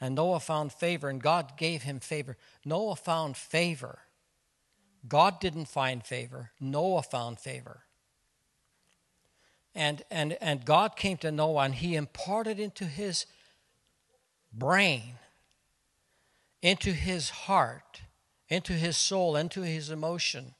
and 0.00 0.14
Noah 0.14 0.40
found 0.40 0.72
favor, 0.72 1.08
and 1.08 1.20
God 1.22 1.56
gave 1.56 1.82
him 1.82 2.00
favor. 2.00 2.36
Noah 2.64 2.96
found 2.96 3.36
favor. 3.36 4.00
God 5.06 5.40
didn't 5.40 5.66
find 5.66 6.04
favor, 6.04 6.52
Noah 6.60 7.02
found 7.02 7.38
favor. 7.38 7.84
And, 9.74 10.02
and, 10.10 10.36
and 10.40 10.64
God 10.64 10.96
came 10.96 11.18
to 11.18 11.30
Noah 11.30 11.64
and 11.64 11.74
he 11.74 11.94
imparted 11.94 12.58
into 12.58 12.84
his 12.84 13.26
brain, 14.52 15.14
into 16.62 16.90
his 16.90 17.30
heart, 17.30 18.02
into 18.48 18.72
his 18.72 18.96
soul, 18.96 19.36
into 19.36 19.62
his 19.62 19.90
emotion 19.90 20.54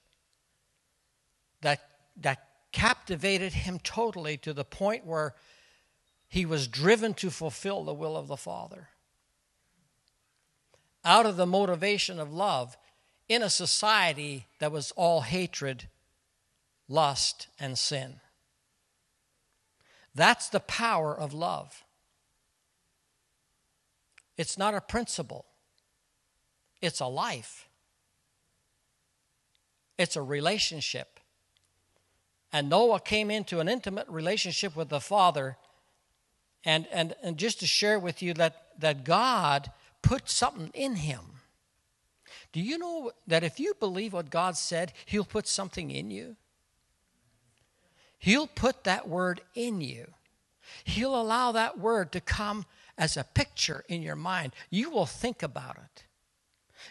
that, 1.62 1.81
that 2.16 2.38
captivated 2.70 3.53
him 3.53 3.81
totally 3.83 4.37
to 4.37 4.53
the 4.53 4.64
point 4.64 5.05
where 5.05 5.35
he 6.29 6.46
was 6.46 6.68
driven 6.68 7.14
to 7.14 7.31
fulfill 7.31 7.85
the 7.85 7.94
will 7.94 8.16
of 8.16 8.29
the 8.29 8.37
Father. 8.37 8.88
Out 11.09 11.25
of 11.25 11.38
the 11.38 11.47
motivation 11.47 12.21
of 12.21 12.35
love, 12.35 12.77
in 13.31 13.42
a 13.42 13.49
society 13.49 14.47
that 14.59 14.71
was 14.71 14.92
all 14.92 15.23
hatred, 15.23 15.88
lust, 16.87 17.49
and 17.59 17.79
sin. 17.79 18.21
That's 20.14 20.51
the 20.51 20.61
power 20.61 21.18
of 21.18 21.33
love. 21.33 21.83
It's 24.37 24.59
not 24.59 24.75
a 24.75 24.83
principle, 24.83 25.47
it's 26.83 27.01
a 27.01 27.07
life, 27.07 27.71
it's 29.97 30.14
a 30.14 30.23
relationship. 30.23 31.21
And 32.53 32.68
Noah 32.68 33.01
came 33.01 33.31
into 33.31 33.61
an 33.61 33.68
intimate 33.68 34.09
relationship 34.09 34.77
with 34.77 34.90
the 34.90 35.01
Father. 35.01 35.57
And, 36.64 36.87
and, 36.92 37.14
and 37.23 37.38
just 37.38 37.61
to 37.61 37.66
share 37.66 37.99
with 37.99 38.23
you 38.23 38.35
that, 38.35 38.68
that 38.79 39.05
God 39.05 39.71
put 40.09 40.29
something 40.29 40.71
in 40.75 40.97
him 40.97 41.38
do 42.53 42.61
you 42.61 42.79
know 42.79 43.12
that 43.27 43.44
if 43.44 43.61
you 43.61 43.75
believe 43.79 44.12
what 44.12 44.31
God 44.31 44.57
said, 44.57 44.92
He'll 45.05 45.25
put 45.25 45.47
something 45.47 45.90
in 45.90 46.11
you? 46.11 46.37
He'll 48.18 48.47
put 48.47 48.85
that 48.85 49.09
word 49.09 49.42
in 49.55 49.81
you. 49.81 50.09
He'll 50.85 51.21
allow 51.21 51.53
that 51.53 51.79
word 51.79 52.12
to 52.12 52.21
come 52.21 52.64
as 52.97 53.16
a 53.16 53.25
picture 53.25 53.85
in 53.88 54.03
your 54.03 54.16
mind. 54.16 54.53
You 54.71 54.90
will 54.90 55.07
think 55.07 55.42
about 55.42 55.77
it, 55.77 56.05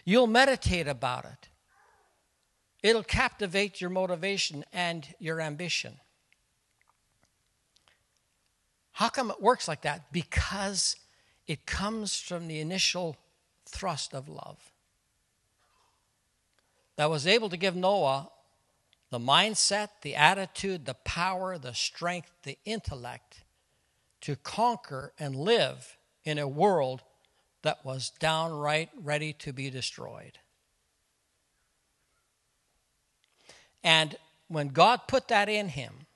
you'll 0.05 0.27
meditate 0.27 0.87
about 0.87 1.25
it. 1.25 1.49
It'll 2.83 3.03
captivate 3.03 3.81
your 3.81 3.89
motivation 3.89 4.63
and 4.71 5.07
your 5.19 5.41
ambition. 5.41 5.99
How 8.91 9.09
come 9.09 9.31
it 9.31 9.41
works 9.41 9.67
like 9.67 9.81
that? 9.81 10.11
Because 10.13 10.95
it 11.47 11.65
comes 11.65 12.19
from 12.19 12.47
the 12.47 12.59
initial 12.59 13.15
thrust 13.65 14.13
of 14.13 14.27
love 14.27 14.71
that 16.97 17.09
was 17.09 17.25
able 17.25 17.49
to 17.49 17.57
give 17.57 17.75
Noah 17.75 18.29
the 19.09 19.19
mindset, 19.19 19.89
the 20.01 20.15
attitude, 20.15 20.85
the 20.85 20.93
power, 20.93 21.57
the 21.57 21.73
strength, 21.73 22.31
the 22.43 22.57
intellect 22.65 23.43
to 24.21 24.35
conquer 24.35 25.13
and 25.17 25.35
live 25.35 25.97
in 26.25 26.37
a 26.37 26.47
world 26.47 27.03
that 27.61 27.85
was 27.85 28.11
downright 28.19 28.89
ready 29.01 29.31
to 29.33 29.53
be 29.53 29.69
destroyed. 29.69 30.39
And 33.83 34.17
when 34.49 34.69
God 34.69 35.01
put 35.07 35.29
that 35.29 35.47
in 35.47 35.69
him, 35.69 36.07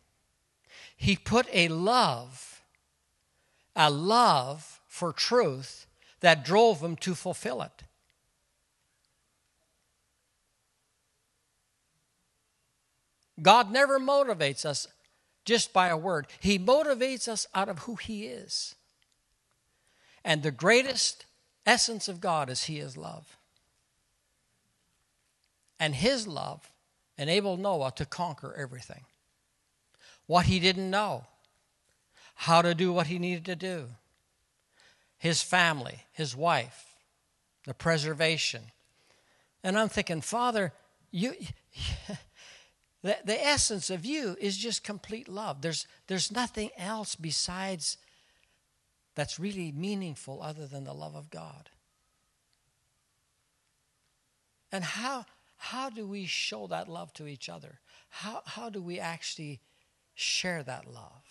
he 0.98 1.16
put 1.16 1.48
a 1.54 1.70
love, 1.70 2.62
a 3.76 3.90
love 3.90 4.81
for 4.92 5.14
truth 5.14 5.88
that 6.20 6.44
drove 6.44 6.84
him 6.84 6.98
to 6.98 7.16
fulfill 7.16 7.62
it. 7.62 7.84
God 13.42 13.72
never 13.72 14.02
motivates 14.02 14.66
us 14.66 14.90
just 15.46 15.72
by 15.72 15.88
a 15.88 15.96
word, 15.96 16.28
He 16.42 16.60
motivates 16.60 17.30
us 17.30 17.48
out 17.56 17.70
of 17.70 17.80
who 17.80 17.96
He 17.96 18.26
is. 18.26 18.76
And 20.26 20.44
the 20.44 20.52
greatest 20.52 21.26
essence 21.66 22.10
of 22.10 22.20
God 22.20 22.50
is 22.50 22.66
He 22.66 22.78
is 22.80 22.98
love. 22.98 23.38
And 25.80 25.96
His 25.96 26.28
love 26.28 26.70
enabled 27.18 27.62
Noah 27.62 27.94
to 27.96 28.06
conquer 28.06 28.54
everything. 28.58 29.06
What 30.28 30.48
he 30.48 30.60
didn't 30.60 30.92
know, 30.92 31.26
how 32.36 32.62
to 32.62 32.76
do 32.76 32.92
what 32.92 33.08
he 33.08 33.18
needed 33.18 33.46
to 33.46 33.56
do, 33.56 33.88
his 35.22 35.44
family, 35.44 36.00
his 36.12 36.36
wife, 36.36 36.96
the 37.68 37.76
preservation. 37.76 38.64
And 39.64 39.78
I'm 39.78 39.88
thinking, 39.88 40.22
Father, 40.22 40.74
you. 41.12 41.34
The, 43.04 43.18
the 43.26 43.44
essence 43.44 43.90
of 43.90 44.06
you 44.06 44.38
is 44.40 44.56
just 44.56 44.84
complete 44.84 45.28
love. 45.28 45.64
There's, 45.64 45.88
there's 46.06 46.32
nothing 46.32 46.70
else 46.78 47.16
besides 47.16 47.98
that's 49.16 49.40
really 49.40 49.72
meaningful 49.72 50.40
other 50.40 50.68
than 50.68 50.84
the 50.84 50.94
love 50.94 51.16
of 51.16 51.32
God. 51.32 51.72
And 54.72 54.84
how, 54.84 55.26
how 55.58 55.90
do 55.90 56.06
we 56.06 56.28
show 56.28 56.68
that 56.68 56.88
love 56.88 57.12
to 57.14 57.26
each 57.26 57.50
other? 57.50 57.80
How, 58.10 58.44
how 58.46 58.70
do 58.70 58.84
we 58.84 59.00
actually 59.00 59.62
share 60.14 60.62
that 60.62 60.86
love? 60.86 61.24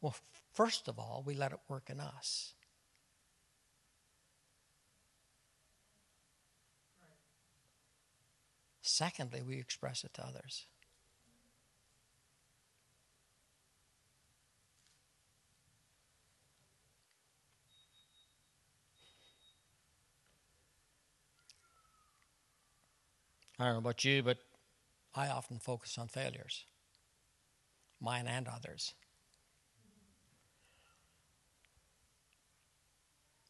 Well, 0.00 0.16
First 0.54 0.86
of 0.86 1.00
all, 1.00 1.24
we 1.26 1.34
let 1.34 1.52
it 1.52 1.58
work 1.68 1.90
in 1.90 1.98
us. 1.98 2.54
Secondly, 8.80 9.42
we 9.42 9.58
express 9.58 10.04
it 10.04 10.14
to 10.14 10.24
others. 10.24 10.66
I 23.58 23.64
don't 23.64 23.74
know 23.74 23.78
about 23.78 24.04
you, 24.04 24.22
but 24.22 24.38
I 25.14 25.28
often 25.28 25.58
focus 25.58 25.98
on 25.98 26.08
failures, 26.08 26.64
mine 28.00 28.26
and 28.28 28.46
others. 28.46 28.94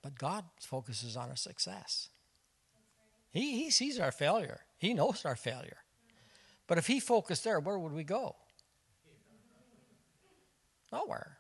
But 0.04 0.18
God 0.18 0.44
focuses 0.60 1.16
on 1.16 1.30
our 1.30 1.36
success. 1.36 2.10
He, 3.32 3.64
he 3.64 3.70
sees 3.70 3.98
our 3.98 4.12
failure, 4.12 4.60
He 4.76 4.92
knows 4.92 5.24
our 5.24 5.34
failure. 5.34 5.78
But 6.66 6.76
if 6.76 6.86
He 6.86 7.00
focused 7.00 7.42
there, 7.42 7.58
where 7.58 7.78
would 7.78 7.92
we 7.92 8.04
go? 8.04 8.36
Nowhere. 10.92 11.38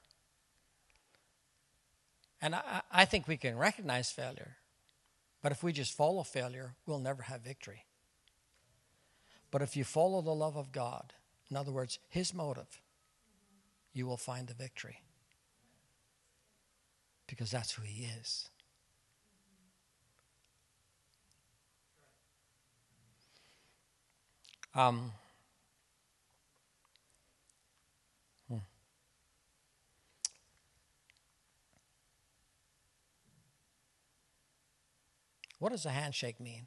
And 2.40 2.54
I, 2.54 2.80
I 2.90 3.04
think 3.04 3.28
we 3.28 3.36
can 3.36 3.58
recognize 3.58 4.10
failure. 4.10 4.56
But 5.42 5.52
if 5.52 5.62
we 5.62 5.74
just 5.74 5.94
follow 5.94 6.22
failure, 6.22 6.74
we'll 6.86 6.98
never 7.00 7.24
have 7.24 7.42
victory. 7.42 7.84
But 9.50 9.60
if 9.60 9.76
you 9.76 9.84
follow 9.84 10.22
the 10.22 10.34
love 10.34 10.56
of 10.56 10.72
God, 10.72 11.12
in 11.50 11.56
other 11.58 11.70
words, 11.70 11.98
His 12.08 12.32
motive, 12.32 12.80
you 13.92 14.06
will 14.06 14.16
find 14.16 14.48
the 14.48 14.54
victory. 14.54 15.02
Because 17.26 17.50
that's 17.50 17.72
who 17.72 17.82
He 17.82 18.04
is. 18.04 18.48
Um, 24.74 25.12
hmm. 28.48 28.56
What 35.60 35.70
does 35.70 35.86
a 35.86 35.90
handshake 35.90 36.40
mean? 36.40 36.66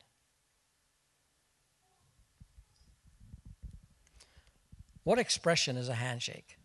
What 5.03 5.19
expression 5.19 5.75
is 5.75 5.89
a 5.89 5.95
handshake? 5.95 6.57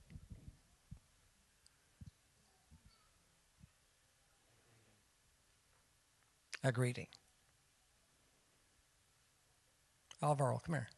A 6.65 6.71
greeting. 6.71 7.09
Alvaro, 10.23 10.61
come 10.65 10.77
here. 10.77 10.89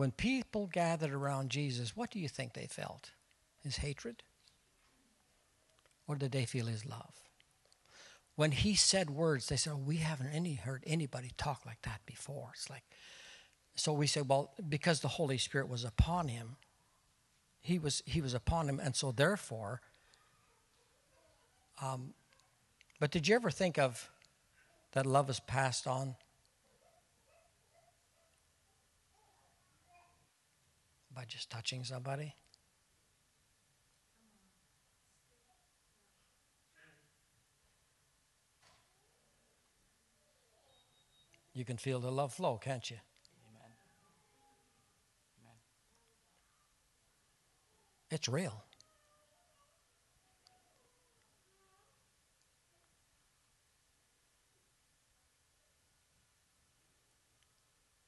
When 0.00 0.12
people 0.12 0.66
gathered 0.66 1.12
around 1.12 1.50
Jesus, 1.50 1.94
what 1.94 2.10
do 2.10 2.18
you 2.18 2.28
think 2.28 2.54
they 2.54 2.66
felt? 2.66 3.10
His 3.62 3.76
hatred? 3.76 4.22
Or 6.08 6.16
did 6.16 6.32
they 6.32 6.46
feel 6.46 6.66
his 6.66 6.86
love? 6.86 7.20
when 8.40 8.52
he 8.52 8.74
said 8.74 9.10
words, 9.10 9.48
they 9.48 9.56
said, 9.56 9.74
oh, 9.74 9.76
"We 9.76 9.98
haven't 9.98 10.28
any 10.28 10.54
heard 10.54 10.82
anybody 10.86 11.30
talk 11.36 11.66
like 11.66 11.82
that 11.82 12.00
before." 12.06 12.52
It's 12.54 12.70
like, 12.70 12.84
so 13.74 13.92
we 13.92 14.06
say, 14.06 14.22
well, 14.22 14.54
because 14.66 15.00
the 15.00 15.08
Holy 15.08 15.36
Spirit 15.36 15.68
was 15.68 15.84
upon 15.84 16.28
him, 16.28 16.56
he 17.60 17.78
was 17.78 18.02
he 18.06 18.22
was 18.22 18.32
upon 18.32 18.66
him, 18.66 18.80
and 18.80 18.96
so 18.96 19.12
therefore. 19.12 19.82
Um, 21.82 22.14
but 22.98 23.10
did 23.10 23.28
you 23.28 23.34
ever 23.34 23.50
think 23.50 23.78
of 23.78 24.08
that 24.92 25.04
love 25.04 25.28
is 25.28 25.40
passed 25.40 25.86
on? 25.86 26.16
By 31.20 31.26
just 31.26 31.50
touching 31.50 31.84
somebody? 31.84 32.34
You 41.52 41.66
can 41.66 41.76
feel 41.76 42.00
the 42.00 42.10
love 42.10 42.32
flow, 42.32 42.56
can't 42.56 42.90
you? 42.90 42.96
Amen. 43.50 43.68
Amen. 45.42 45.54
It's 48.10 48.26
real. 48.26 48.64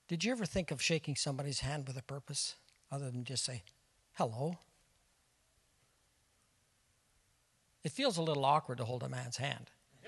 Did 0.08 0.24
you 0.24 0.32
ever 0.32 0.46
think 0.46 0.70
of 0.70 0.80
shaking 0.80 1.16
somebody's 1.16 1.60
hand 1.60 1.86
with 1.86 1.98
a 1.98 2.02
purpose 2.02 2.56
other 2.92 3.10
than 3.10 3.24
just 3.24 3.44
say, 3.44 3.62
hello? 4.12 4.58
It 7.82 7.90
feels 7.90 8.18
a 8.18 8.22
little 8.22 8.44
awkward 8.44 8.78
to 8.78 8.84
hold 8.84 9.02
a 9.02 9.08
man's 9.08 9.38
hand. 9.38 9.70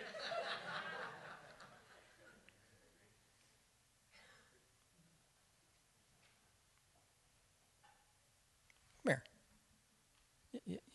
Come 9.04 9.06
There. 9.06 9.24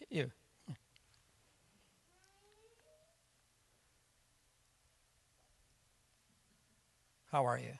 You. 0.10 0.32
How 7.32 7.45
are 7.45 7.60
you? 7.60 7.73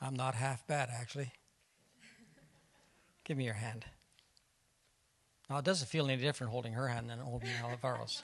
I'm 0.00 0.14
not 0.14 0.34
half 0.34 0.66
bad, 0.66 0.88
actually. 0.92 1.32
Give 3.28 3.36
me 3.36 3.44
your 3.44 3.54
hand. 3.54 3.84
Now, 5.50 5.58
it 5.58 5.64
doesn't 5.64 5.88
feel 5.88 6.06
any 6.06 6.16
different 6.16 6.50
holding 6.50 6.72
her 6.72 6.88
hand 6.88 7.10
than 7.10 7.18
holding 7.18 7.50
Alvaro's. 7.62 8.22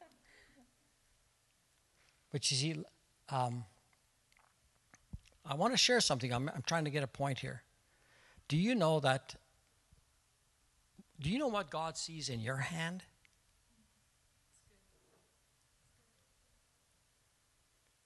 but 2.32 2.50
you 2.50 2.56
see, 2.56 2.84
um, 3.28 3.64
I 5.46 5.54
want 5.54 5.72
to 5.72 5.76
share 5.76 6.00
something. 6.00 6.32
I'm, 6.32 6.50
I'm 6.52 6.62
trying 6.66 6.84
to 6.86 6.90
get 6.90 7.04
a 7.04 7.06
point 7.06 7.38
here. 7.38 7.62
Do 8.48 8.56
you 8.56 8.74
know 8.74 8.98
that 8.98 9.36
do 11.20 11.30
you 11.30 11.38
know 11.38 11.48
what 11.48 11.70
God 11.70 11.96
sees 11.96 12.28
in 12.28 12.40
your 12.40 12.56
hand? 12.56 13.04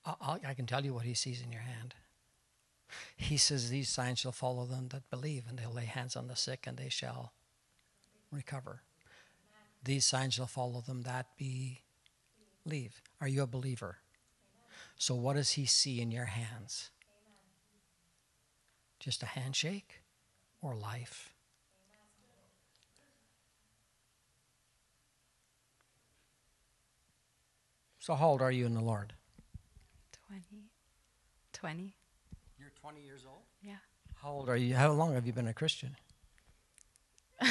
i 0.04 0.38
I 0.46 0.52
can 0.52 0.66
tell 0.66 0.84
you 0.84 0.92
what 0.92 1.04
He 1.04 1.14
sees 1.14 1.40
in 1.40 1.50
your 1.50 1.62
hand. 1.62 1.94
He 3.16 3.36
says, 3.36 3.70
These 3.70 3.88
signs 3.88 4.18
shall 4.20 4.32
follow 4.32 4.64
them 4.64 4.88
that 4.88 5.08
believe, 5.10 5.44
and 5.48 5.58
they'll 5.58 5.72
lay 5.72 5.84
hands 5.84 6.16
on 6.16 6.26
the 6.26 6.36
sick, 6.36 6.66
and 6.66 6.76
they 6.76 6.88
shall 6.88 7.32
recover. 8.30 8.82
These 9.82 10.04
signs 10.04 10.34
shall 10.34 10.46
follow 10.46 10.80
them 10.80 11.02
that 11.02 11.26
believe. 11.36 13.02
Are 13.20 13.28
you 13.28 13.42
a 13.42 13.46
believer? 13.46 13.98
So, 14.96 15.14
what 15.14 15.36
does 15.36 15.52
He 15.52 15.66
see 15.66 16.00
in 16.00 16.10
your 16.10 16.24
hands? 16.24 16.90
Just 18.98 19.22
a 19.22 19.26
handshake 19.26 20.00
or 20.62 20.74
life? 20.74 21.34
So, 27.98 28.14
how 28.14 28.28
old 28.28 28.42
are 28.42 28.52
you 28.52 28.66
in 28.66 28.74
the 28.74 28.82
Lord? 28.82 29.14
20. 30.28 30.42
20. 31.52 31.94
You're 32.84 32.92
20 32.92 33.06
years 33.06 33.24
old? 33.26 33.42
Yeah. 33.62 33.76
How 34.22 34.30
old 34.30 34.48
are 34.48 34.56
you? 34.56 34.74
How 34.74 34.92
long 34.92 35.14
have 35.14 35.26
you 35.26 35.32
been 35.32 35.46
a 35.46 35.54
Christian? 35.54 35.96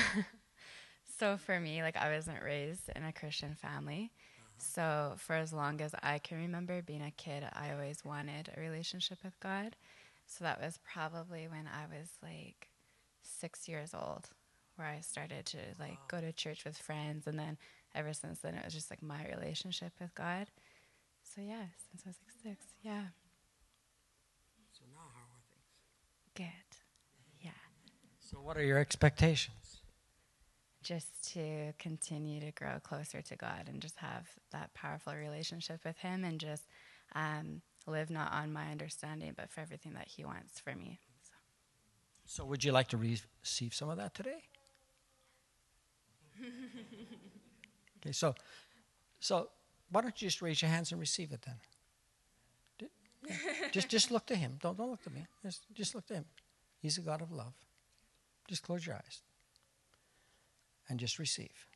so, 1.18 1.38
for 1.38 1.60
me, 1.60 1.82
like, 1.82 1.98
I 1.98 2.14
wasn't 2.14 2.44
raised 2.44 2.90
in 2.96 3.04
a 3.04 3.12
Christian 3.12 3.56
family. 3.56 4.12
Uh-huh. 4.38 4.50
So, 4.58 5.14
for 5.18 5.36
as 5.36 5.52
long 5.52 5.82
as 5.82 5.96
I 6.04 6.20
can 6.20 6.38
remember 6.38 6.82
being 6.82 7.02
a 7.02 7.12
kid, 7.12 7.44
I 7.54 7.72
always 7.72 8.06
wanted 8.06 8.50
a 8.56 8.62
relationship 8.62 9.20
with 9.24 9.40
God. 9.40 9.76
So, 10.28 10.44
that 10.44 10.62
was 10.62 10.80
probably 10.84 11.48
when 11.48 11.68
I 11.68 11.86
was 11.88 12.10
like 12.22 12.70
six 13.24 13.68
years 13.68 13.94
old, 13.94 14.30
where 14.76 14.88
I 14.88 15.00
started 15.00 15.46
to 15.48 15.58
like 15.80 15.92
wow. 15.92 16.20
go 16.20 16.22
to 16.22 16.32
church 16.32 16.64
with 16.66 16.78
friends 16.78 17.26
and 17.28 17.40
then 17.40 17.58
ever 17.96 18.14
since 18.14 18.40
then, 18.40 18.56
it 18.56 18.66
was 18.66 18.74
just 18.74 18.92
like 18.92 19.02
my 19.02 19.26
relationship 19.36 19.94
with 20.00 20.14
God. 20.16 20.48
So 21.24 21.42
yeah, 21.42 21.66
since 21.90 22.04
I 22.06 22.10
was 22.10 22.18
like 22.22 22.56
six, 22.56 22.66
yeah. 22.84 23.06
So 24.74 24.90
now 24.90 25.06
how 25.14 25.30
are 25.30 25.46
things? 25.54 25.70
Good. 26.34 26.72
Yeah. 27.40 27.62
So 28.34 28.42
what 28.42 28.58
are 28.58 28.64
your 28.64 28.80
expectations? 28.80 29.78
Just 30.82 31.34
to 31.34 31.72
continue 31.78 32.40
to 32.40 32.52
grow 32.52 32.80
closer 32.82 33.22
to 33.22 33.36
God 33.36 33.68
and 33.68 33.80
just 33.80 34.00
have 34.00 34.28
that 34.52 34.74
powerful 34.74 35.14
relationship 35.14 35.82
with 35.86 35.98
Him 36.00 36.24
and 36.26 36.40
just 36.40 36.64
um, 37.14 37.62
live 37.86 38.10
not 38.10 38.34
on 38.34 38.52
my 38.52 38.72
understanding, 38.72 39.34
but 39.38 39.52
for 39.52 39.60
everything 39.62 39.94
that 39.94 40.08
He 40.08 40.26
wants 40.26 40.60
for 40.60 40.74
me. 40.74 41.00
So, 41.22 41.34
so 42.26 42.46
would 42.46 42.64
you 42.64 42.72
like 42.72 42.88
to 42.88 42.98
re- 42.98 43.22
receive 43.42 43.76
some 43.76 43.90
of 43.90 43.98
that 43.98 44.16
today? 44.16 44.42
Okay, 48.06 48.12
so, 48.12 48.36
so 49.22 49.48
why 49.90 50.02
don't 50.02 50.22
you 50.22 50.28
just 50.28 50.42
raise 50.42 50.62
your 50.62 50.70
hands 50.70 50.92
and 50.92 51.00
receive 51.00 51.32
it 51.32 51.42
then? 51.46 52.90
Yeah. 53.26 53.36
just, 53.72 53.88
just 53.88 54.12
look 54.12 54.26
to 54.26 54.36
Him. 54.36 54.58
Don't, 54.62 54.78
don't 54.78 54.92
look 54.92 55.02
to 55.04 55.10
me. 55.10 55.26
Just, 55.42 55.68
just 55.74 55.96
look 55.96 56.06
to 56.08 56.16
Him. 56.16 56.26
He's 56.82 56.98
a 56.98 57.02
God 57.02 57.22
of 57.22 57.32
love. 57.32 57.54
Just 58.48 58.64
close 58.64 58.86
your 58.86 58.96
eyes 58.96 59.22
and 60.90 61.00
just 61.00 61.20
receive. 61.20 61.68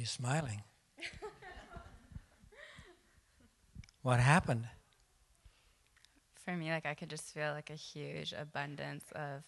You 0.00 0.06
smiling? 0.06 0.62
what 4.02 4.18
happened? 4.20 4.66
For 6.44 6.56
me, 6.56 6.70
like 6.70 6.86
I 6.86 6.94
could 6.94 7.10
just 7.10 7.32
feel 7.34 7.52
like 7.52 7.70
a 7.70 7.74
huge 7.74 8.32
abundance 8.32 9.04
of 9.14 9.42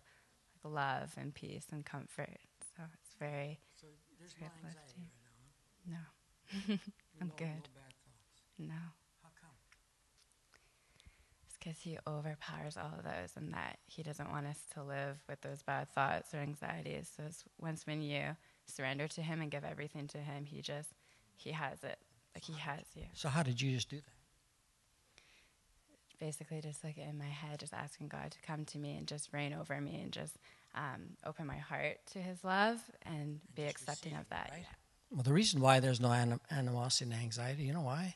like, 0.63 0.73
love 0.75 1.15
and 1.17 1.35
peace 1.35 1.67
and 1.73 1.85
comfort. 1.85 2.39
So 2.77 2.83
it's 3.03 3.15
very. 3.19 3.61
So 3.81 3.87
there's 4.19 4.35
no 4.41 4.47
anxiety 4.47 5.11
right 5.87 5.99
No, 6.69 6.79
I'm 7.21 7.29
no, 7.29 7.35
good. 7.37 7.47
No 7.47 7.75
bad 7.75 7.95
thoughts. 8.05 8.43
No, 8.59 8.75
How 9.23 9.31
come? 9.41 9.51
it's 11.47 11.57
because 11.59 11.81
he 11.81 11.99
overpowers 12.07 12.77
all 12.77 12.93
of 12.99 13.05
those, 13.05 13.33
and 13.37 13.53
that 13.55 13.79
he 13.87 14.03
doesn't 14.03 14.31
want 14.31 14.47
us 14.47 14.59
to 14.75 14.83
live 14.83 15.17
with 15.29 15.41
those 15.41 15.63
bad 15.63 15.89
thoughts 15.95 16.35
or 16.35 16.39
anxieties. 16.39 17.11
So 17.17 17.23
it's 17.27 17.43
once 17.59 17.87
when 17.87 18.03
you 18.03 18.37
surrender 18.73 19.09
to 19.09 19.23
him 19.23 19.41
and 19.41 19.51
give 19.51 19.65
everything 19.65 20.07
to 20.09 20.19
him, 20.19 20.45
he 20.47 20.61
just 20.63 20.91
he 21.37 21.53
has 21.53 21.83
it. 21.85 21.99
Like 22.35 22.45
he 22.45 22.55
has 22.55 22.85
you. 22.95 23.05
So 23.15 23.29
how 23.29 23.43
did 23.43 23.61
you 23.61 23.73
just 23.73 23.91
do 23.91 23.97
that? 23.97 24.05
basically 26.23 26.61
just 26.61 26.85
like 26.85 26.97
in 26.99 27.19
my 27.19 27.25
head, 27.27 27.59
just 27.59 27.75
asking 27.75 28.07
God 28.07 28.31
to 28.31 28.39
come 28.47 28.65
to 28.67 28.79
me 28.79 28.97
and 28.97 29.09
just 29.09 29.33
reign 29.33 29.53
over 29.53 29.81
me 29.81 30.01
and 30.01 30.13
just 30.13 30.37
um, 30.77 31.17
open 31.27 31.47
my 31.49 31.57
heart 31.57 31.99
to 32.13 32.21
His 32.21 32.45
love 32.45 32.79
and 33.05 33.41
be 33.57 33.65
accepting 33.65 34.15
of 34.15 34.29
that. 34.29 34.51
right? 34.53 34.61
yeah. 34.61 34.77
Well, 35.11 35.25
the 35.25 35.33
reason 35.33 35.61
why 35.61 35.81
there's 35.81 36.01
no 36.01 36.13
anim- 36.13 36.41
animosity 36.51 37.11
and 37.11 37.21
anxiety, 37.21 37.65
you 37.65 37.73
know 37.73 37.81
why? 37.83 38.15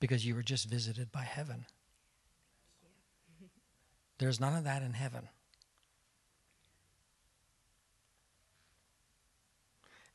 Because 0.00 0.24
you 0.24 0.34
were 0.34 0.42
just 0.42 0.70
visited 0.70 1.12
by 1.12 1.20
heaven. 1.22 1.66
There's 4.16 4.40
none 4.40 4.56
of 4.56 4.64
that 4.64 4.82
in 4.82 4.94
heaven. 4.94 5.28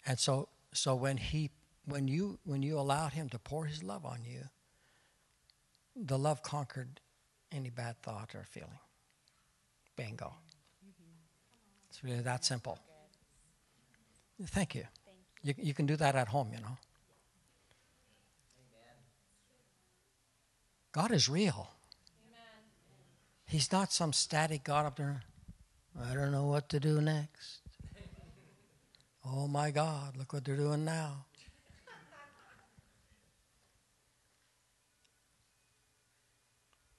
And 0.06 0.20
so 0.20 0.50
so 0.74 0.96
when 0.96 1.18
he 1.18 1.52
when 1.86 2.08
you 2.08 2.39
when 2.44 2.62
you 2.63 2.80
allowed 2.80 3.13
him 3.13 3.30
to 3.30 3.39
pour 3.39 3.66
his 3.66 3.84
love 3.84 4.06
on 4.06 4.24
you, 4.24 4.42
the 5.96 6.18
love 6.18 6.42
conquered 6.42 7.00
any 7.52 7.70
bad 7.70 8.02
thought 8.02 8.36
or 8.36 8.46
feeling. 8.50 8.80
Bingo. 9.96 10.34
It's 11.89 12.04
really 12.04 12.22
that 12.22 12.44
simple. 12.44 12.80
Thank 14.48 14.74
you. 14.74 14.86
You, 15.44 15.54
you 15.58 15.74
can 15.74 15.86
do 15.86 15.96
that 15.98 16.16
at 16.16 16.28
home, 16.30 16.50
you 16.52 16.60
know. 16.60 16.78
God 20.92 21.12
is 21.12 21.28
real. 21.28 21.70
He's 23.46 23.72
not 23.72 23.92
some 23.92 24.13
static 24.13 24.63
God 24.63 24.86
up 24.86 24.96
there. 24.96 25.22
I 26.02 26.13
don't 26.13 26.32
know 26.32 26.46
what 26.46 26.70
to 26.70 26.80
do 26.80 27.02
next. 27.02 27.62
Oh 29.25 29.47
my 29.47 29.71
God, 29.71 30.17
look 30.17 30.33
what 30.33 30.43
they're 30.43 30.57
doing 30.57 30.83
now. 30.83 31.25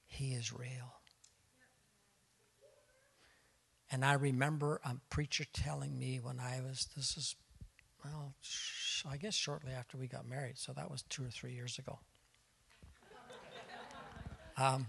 He 0.07 0.33
is 0.33 0.53
real. 0.53 0.95
And 3.91 4.05
I 4.05 4.15
remember 4.15 4.81
a 4.85 4.97
preacher 5.11 5.45
telling 5.53 5.99
me 5.99 6.19
when 6.23 6.41
I 6.41 6.61
was, 6.61 6.89
this 6.97 7.17
is, 7.17 7.37
well, 8.05 8.35
sh- 8.41 9.05
I 9.09 9.17
guess 9.17 9.35
shortly 9.35 9.73
after 9.73 9.99
we 9.99 10.07
got 10.07 10.27
married, 10.27 10.57
so 10.59 10.73
that 10.73 10.91
was 10.91 11.03
two 11.03 11.25
or 11.25 11.31
three 11.31 11.53
years 11.53 11.79
ago. 11.79 11.99
Um, 14.57 14.87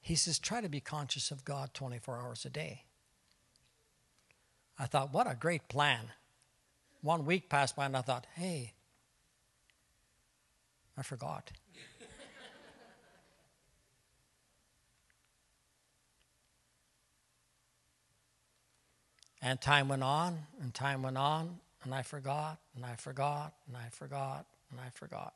he 0.00 0.14
says, 0.14 0.38
try 0.38 0.60
to 0.60 0.68
be 0.68 0.80
conscious 0.80 1.30
of 1.30 1.44
God 1.44 1.72
24 1.72 2.18
hours 2.18 2.44
a 2.44 2.50
day. 2.50 2.84
I 4.78 4.86
thought, 4.86 5.12
what 5.12 5.30
a 5.30 5.34
great 5.34 5.68
plan. 5.68 6.10
One 7.00 7.26
week 7.26 7.48
passed 7.48 7.76
by 7.76 7.86
and 7.86 7.96
I 7.96 8.00
thought, 8.00 8.26
hey, 8.34 8.72
I 10.96 11.02
forgot. 11.02 11.50
and 19.42 19.60
time 19.60 19.88
went 19.88 20.02
on, 20.02 20.38
and 20.60 20.72
time 20.72 21.02
went 21.02 21.18
on, 21.18 21.58
and 21.84 21.94
I 21.94 22.02
forgot, 22.02 22.58
and 22.74 22.84
I 22.84 22.94
forgot, 22.96 23.52
and 23.66 23.76
I 23.76 23.88
forgot, 23.90 24.46
and 24.70 24.80
I 24.80 24.88
forgot. 24.90 25.34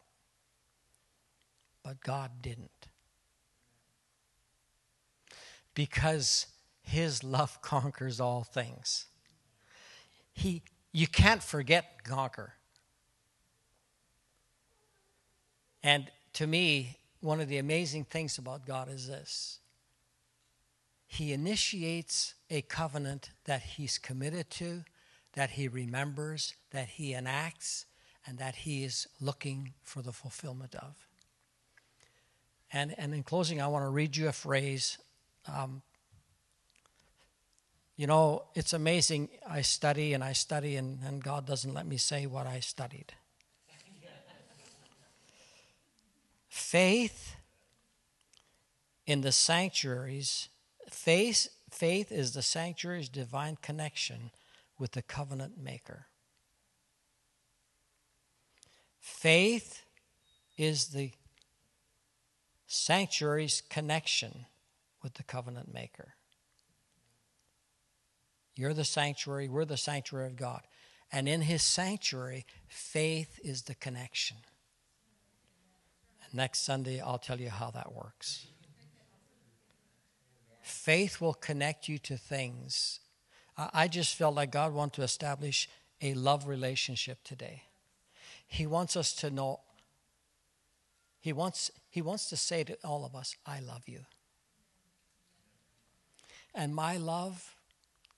But 1.82 2.00
God 2.02 2.30
didn't. 2.40 2.88
Because 5.74 6.46
his 6.80 7.22
love 7.22 7.60
conquers 7.62 8.18
all 8.18 8.44
things. 8.44 9.06
He 10.38 10.62
you 10.92 11.08
can't 11.08 11.42
forget 11.42 12.04
Gawker. 12.04 12.50
And 15.82 16.10
to 16.34 16.46
me, 16.46 16.98
one 17.20 17.40
of 17.40 17.48
the 17.48 17.58
amazing 17.58 18.04
things 18.04 18.38
about 18.38 18.64
God 18.64 18.88
is 18.88 19.08
this. 19.08 19.58
He 21.06 21.32
initiates 21.32 22.34
a 22.50 22.62
covenant 22.62 23.30
that 23.46 23.62
he's 23.62 23.98
committed 23.98 24.48
to, 24.50 24.84
that 25.32 25.50
he 25.50 25.66
remembers, 25.66 26.54
that 26.70 26.88
he 26.88 27.14
enacts, 27.14 27.86
and 28.26 28.38
that 28.38 28.54
he 28.54 28.84
is 28.84 29.08
looking 29.20 29.72
for 29.82 30.02
the 30.02 30.12
fulfillment 30.12 30.74
of. 30.76 31.08
And, 32.72 32.94
and 32.98 33.12
in 33.12 33.22
closing, 33.22 33.60
I 33.60 33.66
want 33.66 33.84
to 33.84 33.88
read 33.88 34.16
you 34.16 34.28
a 34.28 34.32
phrase. 34.32 34.98
Um, 35.52 35.82
you 37.98 38.06
know, 38.06 38.44
it's 38.54 38.72
amazing. 38.72 39.28
I 39.46 39.62
study 39.62 40.14
and 40.14 40.22
I 40.22 40.32
study, 40.32 40.76
and, 40.76 41.00
and 41.04 41.22
God 41.22 41.44
doesn't 41.44 41.74
let 41.74 41.84
me 41.84 41.96
say 41.96 42.26
what 42.26 42.46
I 42.46 42.60
studied. 42.60 43.12
faith 46.48 47.34
in 49.06 49.22
the 49.22 49.32
sanctuaries, 49.32 50.48
faith, 50.88 51.48
faith 51.70 52.12
is 52.12 52.34
the 52.34 52.42
sanctuary's 52.42 53.08
divine 53.08 53.56
connection 53.62 54.30
with 54.78 54.92
the 54.92 55.02
covenant 55.02 55.60
maker. 55.60 56.06
Faith 59.00 59.82
is 60.56 60.88
the 60.88 61.10
sanctuary's 62.66 63.60
connection 63.68 64.46
with 65.02 65.14
the 65.14 65.24
covenant 65.24 65.72
maker. 65.72 66.14
You're 68.58 68.74
the 68.74 68.84
sanctuary, 68.84 69.48
we're 69.48 69.64
the 69.64 69.76
sanctuary 69.76 70.26
of 70.26 70.34
God. 70.34 70.62
And 71.12 71.28
in 71.28 71.42
his 71.42 71.62
sanctuary, 71.62 72.44
faith 72.66 73.38
is 73.44 73.62
the 73.62 73.76
connection. 73.76 74.38
And 76.24 76.34
next 76.34 76.64
Sunday, 76.64 77.00
I'll 77.00 77.20
tell 77.20 77.38
you 77.38 77.50
how 77.50 77.70
that 77.70 77.92
works. 77.94 78.48
Faith 80.60 81.20
will 81.20 81.34
connect 81.34 81.88
you 81.88 81.98
to 81.98 82.16
things. 82.16 82.98
I 83.56 83.86
just 83.86 84.16
felt 84.16 84.34
like 84.34 84.50
God 84.50 84.72
wanted 84.72 84.94
to 84.94 85.02
establish 85.02 85.68
a 86.02 86.14
love 86.14 86.48
relationship 86.48 87.22
today. 87.22 87.62
He 88.48 88.66
wants 88.66 88.96
us 88.96 89.12
to 89.14 89.30
know, 89.30 89.60
He 91.20 91.32
wants, 91.32 91.70
he 91.88 92.02
wants 92.02 92.28
to 92.30 92.36
say 92.36 92.64
to 92.64 92.76
all 92.82 93.04
of 93.04 93.14
us, 93.14 93.36
I 93.46 93.60
love 93.60 93.82
you. 93.86 94.00
And 96.56 96.74
my 96.74 96.96
love 96.96 97.54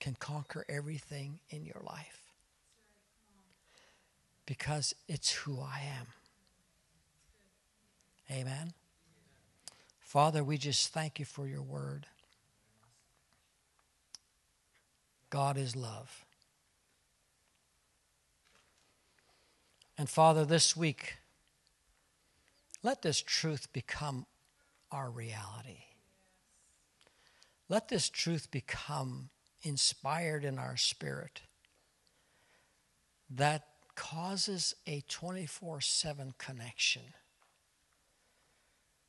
can 0.01 0.15
conquer 0.19 0.65
everything 0.67 1.39
in 1.51 1.63
your 1.63 1.81
life 1.85 2.33
because 4.47 4.95
it's 5.07 5.31
who 5.31 5.61
I 5.61 5.83
am. 5.99 6.07
Amen. 8.29 8.73
Father, 9.99 10.43
we 10.43 10.57
just 10.57 10.91
thank 10.91 11.19
you 11.19 11.25
for 11.25 11.47
your 11.47 11.61
word. 11.61 12.07
God 15.29 15.55
is 15.55 15.75
love. 15.75 16.25
And 19.97 20.09
Father, 20.09 20.45
this 20.45 20.75
week, 20.75 21.17
let 22.81 23.03
this 23.03 23.21
truth 23.21 23.71
become 23.71 24.25
our 24.91 25.11
reality. 25.11 25.83
Let 27.69 27.89
this 27.89 28.09
truth 28.09 28.49
become 28.49 29.29
inspired 29.63 30.43
in 30.43 30.57
our 30.57 30.77
spirit 30.77 31.41
that 33.29 33.63
causes 33.95 34.73
a 34.87 35.01
24 35.07 35.81
7 35.81 36.33
connection 36.37 37.13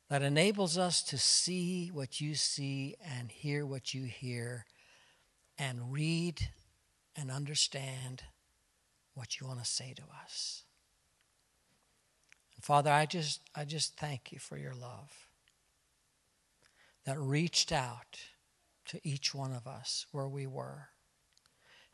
that 0.09 0.21
enables 0.21 0.77
us 0.77 1.01
to 1.01 1.17
see 1.17 1.89
what 1.91 2.21
you 2.21 2.35
see 2.35 2.95
and 3.03 3.31
hear 3.31 3.65
what 3.65 3.93
you 3.93 4.03
hear 4.03 4.65
and 5.57 5.91
read 5.91 6.49
and 7.15 7.31
understand 7.31 8.23
what 9.15 9.39
you 9.39 9.47
want 9.47 9.59
to 9.59 9.65
say 9.65 9.93
to 9.95 10.03
us. 10.23 10.63
And 12.55 12.63
Father, 12.63 12.91
I 12.91 13.05
just 13.05 13.41
I 13.55 13.65
just 13.65 13.97
thank 13.97 14.31
you 14.31 14.39
for 14.39 14.57
your 14.57 14.73
love 14.73 15.27
that 17.05 17.19
reached 17.19 17.71
out 17.71 18.19
to 18.85 18.99
each 19.07 19.33
one 19.33 19.53
of 19.53 19.67
us 19.67 20.05
where 20.11 20.27
we 20.27 20.47
were 20.47 20.89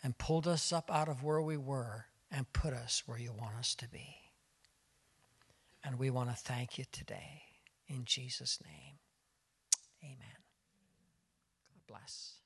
and 0.03 0.17
pulled 0.17 0.47
us 0.47 0.71
up 0.71 0.89
out 0.91 1.09
of 1.09 1.23
where 1.23 1.41
we 1.41 1.57
were 1.57 2.05
and 2.31 2.51
put 2.53 2.73
us 2.73 3.03
where 3.05 3.17
you 3.17 3.33
want 3.33 3.55
us 3.55 3.75
to 3.75 3.87
be. 3.87 4.15
And 5.83 5.97
we 5.97 6.09
want 6.09 6.29
to 6.29 6.35
thank 6.35 6.77
you 6.77 6.85
today 6.91 7.43
in 7.87 8.05
Jesus' 8.05 8.59
name. 8.63 8.95
Amen. 10.03 10.37
God 11.73 11.99
bless. 11.99 12.38